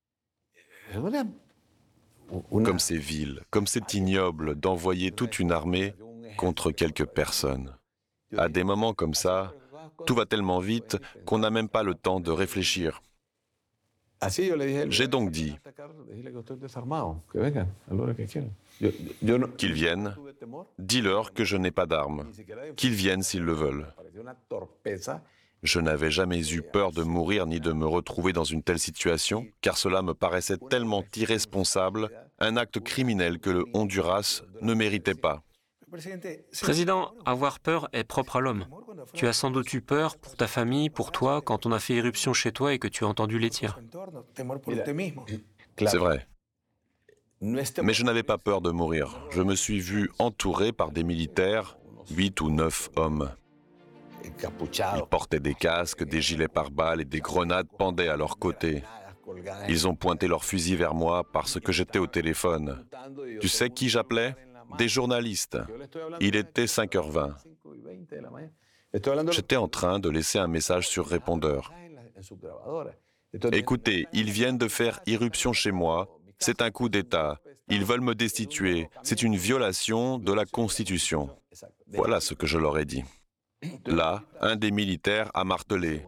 Comme 2.51 2.79
c'est 2.79 2.97
vil, 2.97 3.41
comme 3.51 3.67
c'est 3.67 3.95
ignoble 3.95 4.55
d'envoyer 4.55 5.11
toute 5.11 5.39
une 5.39 5.53
armée 5.53 5.95
contre 6.37 6.71
quelques 6.71 7.07
personnes. 7.07 7.77
À 8.37 8.49
des 8.49 8.65
moments 8.65 8.95
comme 8.95 9.15
ça, 9.15 9.53
tout 10.07 10.15
va 10.15 10.25
tellement 10.25 10.59
vite 10.59 10.97
qu'on 11.27 11.39
n'a 11.39 11.51
même 11.51 11.69
pas 11.69 11.83
le 11.83 11.95
temps 11.95 12.21
de 12.21 12.31
réfléchir. 12.31 13.03
J'ai 14.89 15.09
donc 15.09 15.31
dit 15.31 15.57
qu'ils 19.57 19.73
viennent, 19.73 20.17
dis-leur 20.79 21.33
que 21.33 21.45
je 21.45 21.57
n'ai 21.57 21.71
pas 21.71 21.87
d'armes, 21.87 22.31
qu'ils 22.77 22.95
viennent 22.95 23.23
s'ils 23.23 23.45
le 23.45 23.53
veulent. 23.53 23.87
Je 25.63 25.79
n'avais 25.79 26.11
jamais 26.11 26.51
eu 26.51 26.61
peur 26.61 26.91
de 26.91 27.05
mourir 27.05 27.47
ni 27.47 27.61
de 27.61 27.73
me 27.73 27.87
retrouver 27.87 28.33
dans 28.33 28.45
une 28.45 28.65
telle 28.65 28.81
situation, 28.81 29.47
car 29.61 29.79
cela 29.79 30.03
me 30.03 30.13
paraissait 30.13 30.59
tellement 30.71 31.05
irresponsable, 31.15 32.11
un 32.41 32.57
acte 32.57 32.81
criminel 32.81 33.39
que 33.39 33.51
le 33.51 33.65
Honduras 33.73 34.43
ne 34.61 34.75
méritait 34.75 35.15
pas. 35.15 35.45
Président, 36.63 37.13
avoir 37.27 37.61
peur 37.61 37.89
est 37.93 38.03
propre 38.03 38.37
à 38.37 38.41
l'homme. 38.41 38.67
Tu 39.13 39.27
as 39.27 39.33
sans 39.33 39.51
doute 39.51 39.73
eu 39.75 39.83
peur 39.83 40.17
pour 40.17 40.35
ta 40.35 40.49
famille, 40.49 40.91
pour 40.91 41.13
toi, 41.13 41.43
quand 41.43 41.67
on 41.67 41.73
a 41.73 41.79
fait 41.79 41.95
éruption 41.95 42.33
chez 42.33 42.51
toi 42.51 42.73
et 42.73 42.79
que 42.79 42.89
tu 42.89 43.05
as 43.05 43.09
entendu 43.09 43.39
les 43.39 43.51
tirs. 43.51 43.79
C'est 45.87 45.99
vrai. 45.99 46.27
Mais 47.43 47.93
je 47.93 48.05
n'avais 48.05 48.23
pas 48.23 48.39
peur 48.39 48.61
de 48.61 48.71
mourir. 48.71 49.21
Je 49.31 49.43
me 49.43 49.57
suis 49.57 49.81
vu 49.81 50.11
entouré 50.21 50.73
par 50.73 50.93
des 50.93 51.03
militaires, 51.03 51.77
huit 52.11 52.41
ou 52.41 52.51
neuf 52.51 52.89
hommes. 52.95 53.31
Ils 54.25 55.07
portaient 55.11 55.41
des 55.41 55.55
casques, 55.55 56.05
des 56.05 56.23
gilets 56.23 56.47
pare-balles 56.47 57.01
et 57.01 57.05
des 57.05 57.21
grenades 57.21 57.67
pendaient 57.77 58.09
à 58.09 58.17
leurs 58.17 58.39
côtés. 58.39 58.85
Ils 59.69 59.89
ont 59.89 59.97
pointé 59.97 60.29
leurs 60.29 60.45
fusils 60.45 60.77
vers 60.77 60.95
moi 60.95 61.25
parce 61.25 61.59
que 61.59 61.73
j'étais 61.73 61.99
au 61.99 62.07
téléphone. 62.07 62.85
Tu 63.41 63.49
sais 63.49 63.71
qui 63.71 63.89
j'appelais? 63.89 64.37
Des 64.79 64.89
journalistes. 64.89 65.59
Il 66.21 66.37
était 66.37 66.67
5h20. 66.67 67.35
J'étais 69.33 69.57
en 69.57 69.69
train 69.69 69.99
de 69.99 70.09
laisser 70.09 70.39
un 70.39 70.47
message 70.47 70.89
sur 70.89 71.07
répondeur. 71.07 71.73
Écoutez, 73.53 74.07
ils 74.13 74.31
viennent 74.31 74.59
de 74.59 74.69
faire 74.69 75.01
irruption 75.07 75.53
chez 75.53 75.73
moi, 75.73 76.09
c'est 76.43 76.61
un 76.63 76.71
coup 76.71 76.89
d'État, 76.89 77.41
ils 77.69 77.85
veulent 77.85 78.01
me 78.01 78.15
destituer, 78.15 78.89
c'est 79.03 79.23
une 79.23 79.37
violation 79.37 80.19
de 80.19 80.33
la 80.33 80.45
Constitution. 80.45 81.31
Voilà 81.87 82.21
ce 82.21 82.35
que 82.35 82.47
je 82.47 82.59
leur 82.59 82.79
ai 82.79 82.85
dit. 82.85 83.05
Là, 83.87 84.23
un 84.41 84.57
des 84.57 84.71
militaires 84.71 85.31
a 85.35 85.45
martelé. 85.45 86.05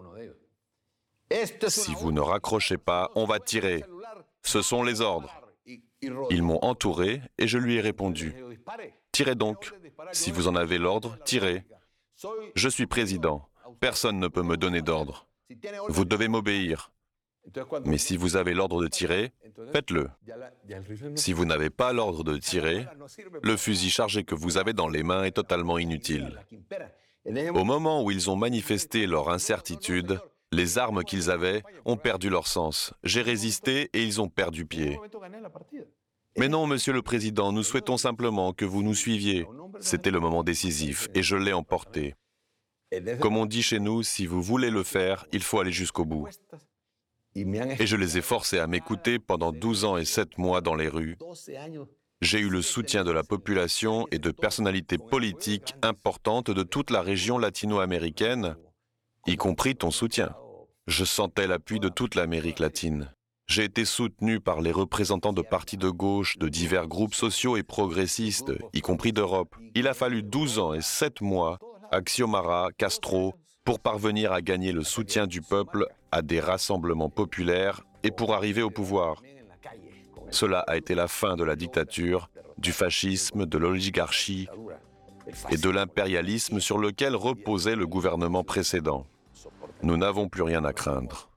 Si 1.69 1.95
vous 1.95 2.13
ne 2.13 2.21
raccrochez 2.21 2.79
pas, 2.79 3.11
on 3.15 3.25
va 3.25 3.39
tirer. 3.41 3.85
Ce 4.43 4.63
sont 4.63 4.83
les 4.83 5.01
ordres. 5.01 5.41
Ils 6.31 6.43
m'ont 6.43 6.63
entouré 6.63 7.23
et 7.39 7.47
je 7.47 7.59
lui 7.59 7.77
ai 7.77 7.81
répondu. 7.81 8.35
Tirez 9.13 9.35
donc. 9.35 9.73
Si 10.13 10.31
vous 10.31 10.49
en 10.49 10.57
avez 10.57 10.79
l'ordre, 10.79 11.17
tirez. 11.25 11.65
Je 12.55 12.69
suis 12.69 12.87
président. 12.87 13.49
Personne 13.81 14.19
ne 14.19 14.29
peut 14.29 14.43
me 14.43 14.57
donner 14.57 14.83
d'ordre. 14.83 15.27
Vous 15.89 16.05
devez 16.05 16.29
m'obéir. 16.29 16.93
Mais 17.85 17.99
si 17.99 18.17
vous 18.17 18.37
avez 18.37 18.55
l'ordre 18.55 18.83
de 18.83 18.89
tirer, 18.89 19.33
faites-le. 19.73 20.09
Si 21.15 21.33
vous 21.33 21.45
n'avez 21.45 21.71
pas 21.71 21.93
l'ordre 21.93 22.25
de 22.25 22.37
tirer, 22.37 22.87
le 23.43 23.57
fusil 23.57 23.91
chargé 23.91 24.25
que 24.25 24.35
vous 24.35 24.57
avez 24.57 24.73
dans 24.73 24.89
les 24.89 25.03
mains 25.03 25.25
est 25.25 25.33
totalement 25.33 25.79
inutile. 25.79 26.41
Au 27.55 27.65
moment 27.65 28.03
où 28.03 28.11
ils 28.11 28.31
ont 28.31 28.37
manifesté 28.37 29.07
leur 29.07 29.31
incertitude, 29.31 30.21
les 30.53 30.79
armes 30.79 31.05
qu'ils 31.05 31.31
avaient 31.31 31.63
ont 31.85 31.97
perdu 31.97 32.31
leur 32.31 32.47
sens. 32.47 32.93
J'ai 33.03 33.23
résisté 33.23 33.91
et 33.93 34.03
ils 34.05 34.21
ont 34.21 34.29
perdu 34.29 34.67
pied. 34.67 34.99
Mais 36.37 36.49
non, 36.49 36.67
Monsieur 36.67 36.93
le 36.93 37.03
Président, 37.03 37.53
nous 37.53 37.63
souhaitons 37.63 37.97
simplement 37.97 38.53
que 38.53 38.65
vous 38.65 38.83
nous 38.83 38.95
suiviez. 38.95 39.47
C'était 39.81 40.11
le 40.11 40.21
moment 40.21 40.43
décisif 40.43 41.09
et 41.15 41.23
je 41.23 41.37
l'ai 41.37 41.53
emporté. 41.53 42.15
Comme 43.21 43.37
on 43.37 43.47
dit 43.47 43.63
chez 43.63 43.81
nous, 43.81 44.03
si 44.03 44.27
vous 44.27 44.43
voulez 44.43 44.71
le 44.71 44.83
faire, 44.83 45.27
il 45.33 45.43
faut 45.43 45.61
aller 45.61 45.73
jusqu'au 45.73 46.05
bout. 46.05 46.29
Et 47.35 47.87
je 47.87 47.97
les 47.97 48.19
ai 48.19 48.23
forcés 48.23 48.59
à 48.59 48.67
m'écouter 48.67 49.19
pendant 49.19 49.53
12 49.53 49.85
ans 49.85 49.97
et 49.97 50.05
7 50.05 50.39
mois 50.39 50.61
dans 50.61 50.75
les 50.75 50.89
rues. 50.89 51.17
J'ai 52.21 52.39
eu 52.39 52.49
le 52.49 52.63
soutien 52.63 53.05
de 53.05 53.11
la 53.11 53.25
population 53.25 54.07
et 54.11 54.19
de 54.19 54.31
personnalités 54.31 54.99
politiques 54.99 55.75
importantes 55.83 56.51
de 56.51 56.63
toute 56.63 56.91
la 56.91 57.03
région 57.03 57.39
latino-américaine, 57.39 58.57
y 59.27 59.37
compris 59.37 59.75
ton 59.75 59.91
soutien. 59.91 60.35
Je 60.87 61.05
sentais 61.05 61.47
l'appui 61.47 61.81
de 61.81 61.89
toute 61.89 62.15
l'Amérique 62.15 62.61
latine. 62.61 63.13
J'ai 63.47 63.65
été 63.65 63.85
soutenu 63.85 64.41
par 64.41 64.63
les 64.63 64.73
représentants 64.73 65.33
de 65.33 65.43
partis 65.43 65.77
de 65.77 65.91
gauche, 65.91 66.39
de 66.39 66.49
divers 66.49 66.87
groupes 66.87 67.15
sociaux 67.15 67.57
et 67.57 67.63
progressistes, 67.63 68.53
y 68.73 68.81
compris 68.81 69.13
d'Europe. 69.13 69.55
Il 69.75 69.87
a 69.87 69.95
fallu 69.95 70.23
12 70.23 70.59
ans 70.59 70.73
et 70.73 70.81
7 70.81 71.21
mois 71.21 71.59
à 71.91 72.01
Xiomara, 72.01 72.71
Castro, 72.79 73.35
pour 73.65 73.81
parvenir 73.81 74.33
à 74.33 74.43
gagner 74.43 74.73
le 74.73 74.85
soutien 74.85 75.27
du 75.27 75.41
peuple 75.41 75.87
à 76.13 76.23
des 76.23 76.39
rassemblements 76.39 77.09
populaires 77.09 77.83
et 78.03 78.11
pour 78.11 78.35
arriver 78.35 78.63
au 78.63 78.71
pouvoir. 78.71 79.23
Cela 80.31 80.61
a 80.61 80.77
été 80.77 80.95
la 80.95 81.09
fin 81.09 81.37
de 81.37 81.45
la 81.45 81.57
dictature, 81.57 82.31
du 82.59 82.73
fascisme, 82.73 83.47
de 83.47 83.59
l'oligarchie 83.59 84.49
et 85.51 85.57
de 85.57 85.71
l'impérialisme 85.71 86.61
sur 86.61 86.79
lequel 86.79 87.17
reposait 87.17 87.77
le 87.77 87.87
gouvernement 87.87 88.45
précédent. 88.45 89.07
Nous 89.83 89.97
n'avons 89.97 90.29
plus 90.29 90.43
rien 90.43 90.65
à 90.65 90.73
craindre. 90.73 91.31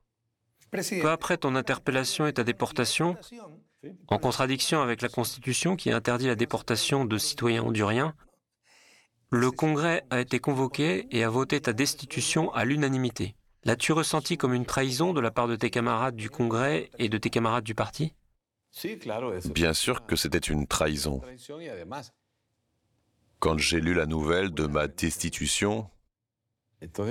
Peu 0.71 1.09
après 1.09 1.37
ton 1.37 1.55
interpellation 1.55 2.27
et 2.27 2.33
ta 2.33 2.43
déportation, 2.43 3.15
en 4.09 4.17
contradiction 4.17 4.81
avec 4.81 5.01
la 5.01 5.07
Constitution 5.07 5.77
qui 5.77 5.91
interdit 5.91 6.27
la 6.27 6.35
déportation 6.35 7.05
de 7.05 7.17
citoyens 7.17 7.63
honduriens, 7.63 8.13
le 9.29 9.51
Congrès 9.51 10.05
a 10.09 10.19
été 10.19 10.39
convoqué 10.39 11.07
et 11.11 11.23
a 11.23 11.29
voté 11.29 11.59
ta 11.59 11.73
destitution 11.73 12.53
à 12.53 12.63
l'unanimité. 12.63 13.35
L'as-tu 13.63 13.91
ressenti 13.91 14.37
comme 14.37 14.53
une 14.53 14.65
trahison 14.65 15.13
de 15.13 15.19
la 15.19 15.31
part 15.31 15.47
de 15.47 15.55
tes 15.55 15.69
camarades 15.69 16.15
du 16.15 16.29
Congrès 16.29 16.89
et 16.99 17.09
de 17.09 17.17
tes 17.17 17.29
camarades 17.29 17.65
du 17.65 17.75
parti? 17.75 18.13
Bien 19.53 19.73
sûr 19.73 20.05
que 20.05 20.15
c'était 20.15 20.37
une 20.37 20.67
trahison. 20.67 21.21
Quand 23.39 23.57
j'ai 23.57 23.81
lu 23.81 23.93
la 23.93 24.05
nouvelle 24.05 24.51
de 24.51 24.65
ma 24.65 24.87
destitution, 24.87 25.89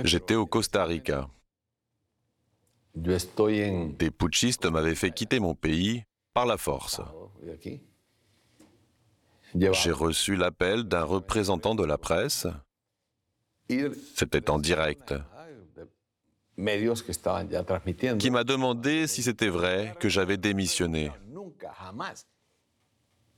j'étais 0.03 0.35
au 0.35 0.45
Costa 0.45 0.85
Rica. 0.85 1.29
Des 2.95 4.11
putschistes 4.11 4.65
m'avaient 4.65 4.95
fait 4.95 5.11
quitter 5.11 5.39
mon 5.39 5.53
pays 5.53 6.03
par 6.33 6.47
la 6.47 6.57
force. 6.57 6.99
J'ai 9.55 9.91
reçu 9.91 10.35
l'appel 10.35 10.83
d'un 10.83 11.03
représentant 11.03 11.75
de 11.75 11.85
la 11.85 11.97
presse. 11.97 12.47
C'était 14.15 14.49
en 14.49 14.59
direct. 14.59 15.13
Qui 18.19 18.31
m'a 18.31 18.43
demandé 18.43 19.07
si 19.07 19.23
c'était 19.23 19.49
vrai 19.49 19.95
que 19.99 20.09
j'avais 20.09 20.37
démissionné. 20.37 21.11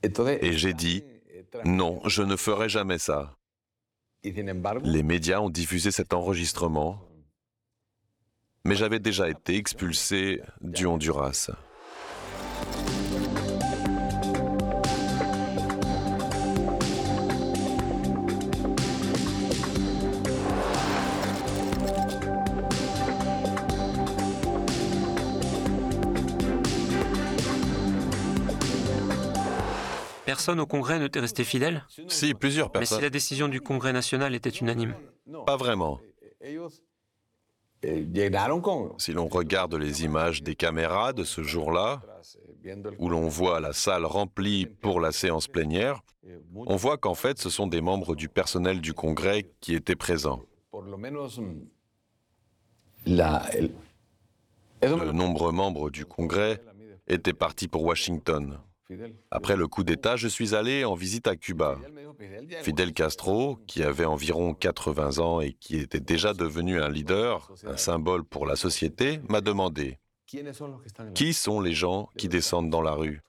Et 0.02 0.52
j'ai 0.52 0.72
dit, 0.72 1.04
non, 1.64 2.00
je 2.06 2.22
ne 2.22 2.36
ferai 2.36 2.68
jamais 2.68 2.98
ça. 2.98 3.36
Les 4.22 5.02
médias 5.02 5.40
ont 5.40 5.50
diffusé 5.50 5.90
cet 5.90 6.12
enregistrement, 6.12 7.00
mais 8.64 8.74
j'avais 8.74 8.98
déjà 8.98 9.28
été 9.28 9.56
expulsé 9.56 10.42
du 10.60 10.86
Honduras. 10.86 11.50
Personne 30.30 30.60
au 30.60 30.66
Congrès 30.66 31.00
ne 31.00 31.08
t'est 31.08 31.18
resté 31.18 31.42
fidèle 31.42 31.84
Si, 32.06 32.34
plusieurs 32.34 32.68
Mais 32.68 32.78
personnes. 32.80 32.98
si 32.98 33.02
la 33.02 33.10
décision 33.10 33.48
du 33.48 33.60
Congrès 33.60 33.92
national 33.92 34.32
était 34.32 34.48
unanime? 34.50 34.94
Pas 35.44 35.56
vraiment. 35.56 35.98
Si 38.98 39.12
l'on 39.12 39.26
regarde 39.26 39.74
les 39.74 40.04
images 40.04 40.44
des 40.44 40.54
caméras 40.54 41.12
de 41.12 41.24
ce 41.24 41.42
jour-là, 41.42 42.00
où 43.00 43.08
l'on 43.08 43.26
voit 43.26 43.58
la 43.58 43.72
salle 43.72 44.04
remplie 44.04 44.66
pour 44.66 45.00
la 45.00 45.10
séance 45.10 45.48
plénière, 45.48 46.00
on 46.54 46.76
voit 46.76 46.96
qu'en 46.96 47.16
fait 47.16 47.40
ce 47.40 47.50
sont 47.50 47.66
des 47.66 47.80
membres 47.80 48.14
du 48.14 48.28
personnel 48.28 48.80
du 48.80 48.94
Congrès 48.94 49.50
qui 49.60 49.74
étaient 49.74 49.96
présents. 49.96 50.44
De 54.82 55.12
nombreux 55.12 55.50
membres 55.50 55.90
du 55.90 56.04
Congrès 56.06 56.62
étaient 57.08 57.32
partis 57.32 57.66
pour 57.66 57.82
Washington. 57.82 58.60
Après 59.30 59.56
le 59.56 59.68
coup 59.68 59.84
d'État, 59.84 60.16
je 60.16 60.28
suis 60.28 60.54
allé 60.54 60.84
en 60.84 60.94
visite 60.94 61.26
à 61.26 61.36
Cuba. 61.36 61.78
Fidel 62.62 62.92
Castro, 62.92 63.58
qui 63.66 63.82
avait 63.82 64.04
environ 64.04 64.54
80 64.54 65.18
ans 65.18 65.40
et 65.40 65.52
qui 65.52 65.76
était 65.76 66.00
déjà 66.00 66.34
devenu 66.34 66.80
un 66.80 66.88
leader, 66.88 67.52
un 67.64 67.76
symbole 67.76 68.24
pour 68.24 68.46
la 68.46 68.56
société, 68.56 69.20
m'a 69.28 69.40
demandé 69.40 69.98
Qui 71.14 71.32
sont 71.32 71.60
les 71.60 71.72
gens 71.72 72.08
qui 72.16 72.28
descendent 72.28 72.70
dans 72.70 72.82
la 72.82 72.92
rue? 72.92 73.20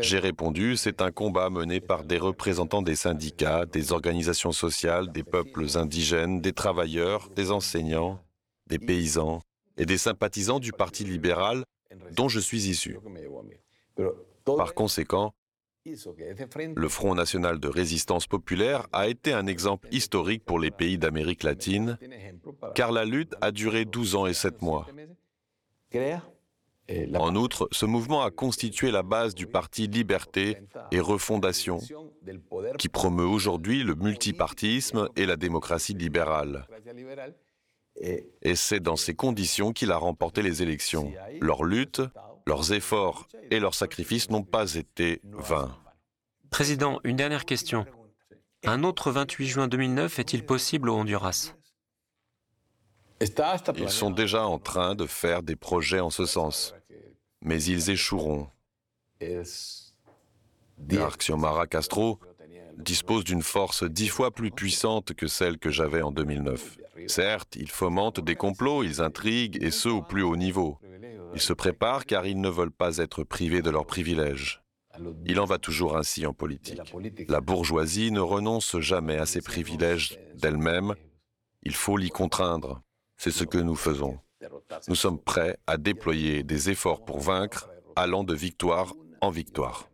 J'ai 0.00 0.18
répondu 0.18 0.76
C'est 0.76 1.02
un 1.02 1.10
combat 1.10 1.50
mené 1.50 1.80
par 1.80 2.04
des 2.04 2.18
représentants 2.18 2.82
des 2.82 2.96
syndicats, 2.96 3.66
des 3.66 3.92
organisations 3.92 4.52
sociales, 4.52 5.10
des 5.12 5.24
peuples 5.24 5.66
indigènes, 5.76 6.40
des 6.40 6.52
travailleurs, 6.52 7.28
des 7.30 7.50
enseignants, 7.50 8.20
des 8.66 8.78
paysans 8.78 9.40
et 9.76 9.86
des 9.86 9.98
sympathisants 9.98 10.60
du 10.60 10.72
Parti 10.72 11.04
libéral 11.04 11.64
dont 12.12 12.28
je 12.28 12.40
suis 12.40 12.68
issu. 12.68 12.98
Par 14.56 14.74
conséquent, 14.74 15.34
le 15.84 16.88
Front 16.88 17.14
national 17.14 17.58
de 17.58 17.68
résistance 17.68 18.26
populaire 18.26 18.86
a 18.92 19.08
été 19.08 19.32
un 19.32 19.46
exemple 19.46 19.88
historique 19.90 20.44
pour 20.44 20.58
les 20.58 20.70
pays 20.70 20.98
d'Amérique 20.98 21.42
latine, 21.42 21.98
car 22.74 22.92
la 22.92 23.04
lutte 23.04 23.34
a 23.40 23.50
duré 23.50 23.84
12 23.84 24.14
ans 24.16 24.26
et 24.26 24.34
7 24.34 24.60
mois. 24.62 24.86
En 27.14 27.36
outre, 27.36 27.68
ce 27.70 27.86
mouvement 27.86 28.22
a 28.22 28.30
constitué 28.30 28.90
la 28.90 29.02
base 29.02 29.34
du 29.34 29.46
parti 29.46 29.86
Liberté 29.86 30.58
et 30.90 31.00
Refondation, 31.00 31.78
qui 32.78 32.88
promeut 32.88 33.24
aujourd'hui 33.24 33.82
le 33.82 33.94
multipartisme 33.94 35.08
et 35.16 35.24
la 35.24 35.36
démocratie 35.36 35.94
libérale. 35.94 36.66
Et 37.96 38.54
c'est 38.54 38.80
dans 38.80 38.96
ces 38.96 39.14
conditions 39.14 39.72
qu'il 39.72 39.92
a 39.92 39.96
remporté 39.96 40.42
les 40.42 40.62
élections. 40.62 41.12
Leur 41.40 41.64
lutte, 41.64 42.02
leurs 42.50 42.72
efforts 42.72 43.28
et 43.52 43.60
leurs 43.60 43.76
sacrifices 43.76 44.28
n'ont 44.28 44.42
pas 44.42 44.74
été 44.74 45.20
vains. 45.22 45.72
Président, 46.50 46.98
une 47.04 47.14
dernière 47.14 47.44
question. 47.44 47.86
Un 48.64 48.82
autre 48.82 49.12
28 49.12 49.46
juin 49.46 49.68
2009 49.68 50.18
est-il 50.18 50.44
possible 50.44 50.90
au 50.90 50.96
Honduras? 50.96 51.54
Ils 53.76 53.90
sont 53.90 54.10
déjà 54.10 54.44
en 54.44 54.58
train 54.58 54.96
de 54.96 55.06
faire 55.06 55.44
des 55.44 55.54
projets 55.54 56.00
en 56.00 56.10
ce 56.10 56.26
sens, 56.26 56.74
mais 57.40 57.62
ils 57.62 57.88
échoueront. 57.90 58.48
Car 59.20 61.16
Xiomara 61.18 61.68
Castro 61.68 62.18
dispose 62.78 63.22
d'une 63.22 63.42
force 63.42 63.84
dix 63.84 64.08
fois 64.08 64.32
plus 64.32 64.50
puissante 64.50 65.14
que 65.14 65.28
celle 65.28 65.56
que 65.58 65.70
j'avais 65.70 66.02
en 66.02 66.10
2009. 66.10 66.78
Certes, 67.06 67.54
ils 67.54 67.70
fomentent 67.70 68.20
des 68.20 68.34
complots, 68.34 68.82
ils 68.82 69.00
intriguent, 69.00 69.62
et 69.62 69.70
ce 69.70 69.88
au 69.88 70.02
plus 70.02 70.22
haut 70.22 70.36
niveau. 70.36 70.78
Ils 71.34 71.40
se 71.40 71.52
préparent 71.52 72.06
car 72.06 72.26
ils 72.26 72.40
ne 72.40 72.48
veulent 72.48 72.70
pas 72.70 72.98
être 72.98 73.24
privés 73.24 73.62
de 73.62 73.70
leurs 73.70 73.86
privilèges. 73.86 74.62
Il 75.26 75.40
en 75.40 75.44
va 75.44 75.58
toujours 75.58 75.96
ainsi 75.96 76.26
en 76.26 76.34
politique. 76.34 76.80
La 77.28 77.40
bourgeoisie 77.40 78.10
ne 78.10 78.20
renonce 78.20 78.78
jamais 78.80 79.16
à 79.16 79.26
ses 79.26 79.40
privilèges 79.40 80.18
d'elle-même. 80.34 80.94
Il 81.62 81.74
faut 81.74 81.96
l'y 81.96 82.10
contraindre. 82.10 82.82
C'est 83.16 83.30
ce 83.30 83.44
que 83.44 83.58
nous 83.58 83.76
faisons. 83.76 84.18
Nous 84.88 84.94
sommes 84.94 85.20
prêts 85.20 85.58
à 85.66 85.76
déployer 85.76 86.42
des 86.42 86.70
efforts 86.70 87.04
pour 87.04 87.20
vaincre, 87.20 87.68
allant 87.96 88.24
de 88.24 88.34
victoire 88.34 88.94
en 89.20 89.30
victoire. 89.30 89.90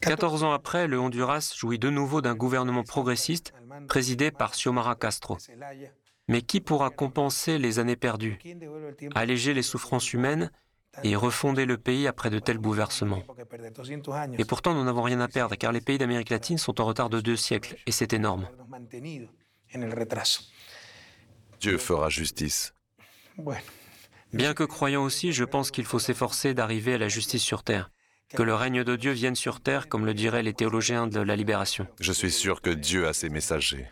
14 0.00 0.42
ans 0.42 0.52
après, 0.52 0.88
le 0.88 0.98
Honduras 0.98 1.54
jouit 1.56 1.78
de 1.78 1.88
nouveau 1.88 2.20
d'un 2.22 2.34
gouvernement 2.34 2.82
progressiste 2.82 3.52
présidé 3.88 4.30
par 4.30 4.52
Xiomara 4.52 4.96
Castro. 4.96 5.38
Mais 6.32 6.40
qui 6.40 6.62
pourra 6.62 6.88
compenser 6.88 7.58
les 7.58 7.78
années 7.78 7.94
perdues, 7.94 8.38
alléger 9.14 9.52
les 9.52 9.62
souffrances 9.62 10.14
humaines 10.14 10.50
et 11.04 11.14
refonder 11.14 11.66
le 11.66 11.76
pays 11.76 12.06
après 12.06 12.30
de 12.30 12.38
tels 12.38 12.56
bouleversements? 12.56 13.22
Et 14.38 14.46
pourtant, 14.46 14.72
nous 14.72 14.82
n'avons 14.82 15.02
rien 15.02 15.20
à 15.20 15.28
perdre 15.28 15.56
car 15.56 15.72
les 15.72 15.82
pays 15.82 15.98
d'Amérique 15.98 16.30
latine 16.30 16.56
sont 16.56 16.80
en 16.80 16.86
retard 16.86 17.10
de 17.10 17.20
deux 17.20 17.36
siècles 17.36 17.76
et 17.86 17.92
c'est 17.92 18.14
énorme. 18.14 18.48
Dieu 21.60 21.76
fera 21.76 22.08
justice. 22.08 22.72
Bien 24.32 24.54
que 24.54 24.64
croyant 24.64 25.04
aussi, 25.04 25.32
je 25.32 25.44
pense 25.44 25.70
qu'il 25.70 25.84
faut 25.84 25.98
s'efforcer 25.98 26.54
d'arriver 26.54 26.94
à 26.94 26.98
la 26.98 27.08
justice 27.08 27.42
sur 27.42 27.62
Terre. 27.62 27.90
Que 28.34 28.42
le 28.42 28.54
règne 28.54 28.84
de 28.84 28.96
Dieu 28.96 29.12
vienne 29.12 29.34
sur 29.34 29.60
Terre, 29.60 29.90
comme 29.90 30.06
le 30.06 30.14
diraient 30.14 30.42
les 30.42 30.54
théologiens 30.54 31.06
de 31.06 31.20
la 31.20 31.36
libération. 31.36 31.86
Je 32.00 32.12
suis 32.12 32.30
sûr 32.30 32.62
que 32.62 32.70
Dieu 32.70 33.06
a 33.06 33.12
ses 33.12 33.28
messagers. 33.28 33.86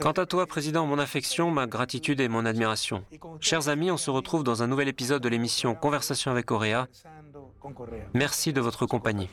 Quant 0.00 0.12
à 0.12 0.26
toi, 0.26 0.46
Président, 0.46 0.86
mon 0.86 0.98
affection, 0.98 1.50
ma 1.50 1.66
gratitude 1.66 2.20
et 2.20 2.28
mon 2.28 2.46
admiration. 2.46 3.04
Chers 3.40 3.68
amis, 3.68 3.90
on 3.90 3.96
se 3.96 4.10
retrouve 4.10 4.42
dans 4.42 4.62
un 4.62 4.66
nouvel 4.66 4.88
épisode 4.88 5.22
de 5.22 5.28
l'émission 5.28 5.74
Conversation 5.74 6.30
avec 6.30 6.50
Auréa. 6.50 6.88
Merci 8.14 8.52
de 8.52 8.60
votre 8.60 8.86
compagnie. 8.86 9.28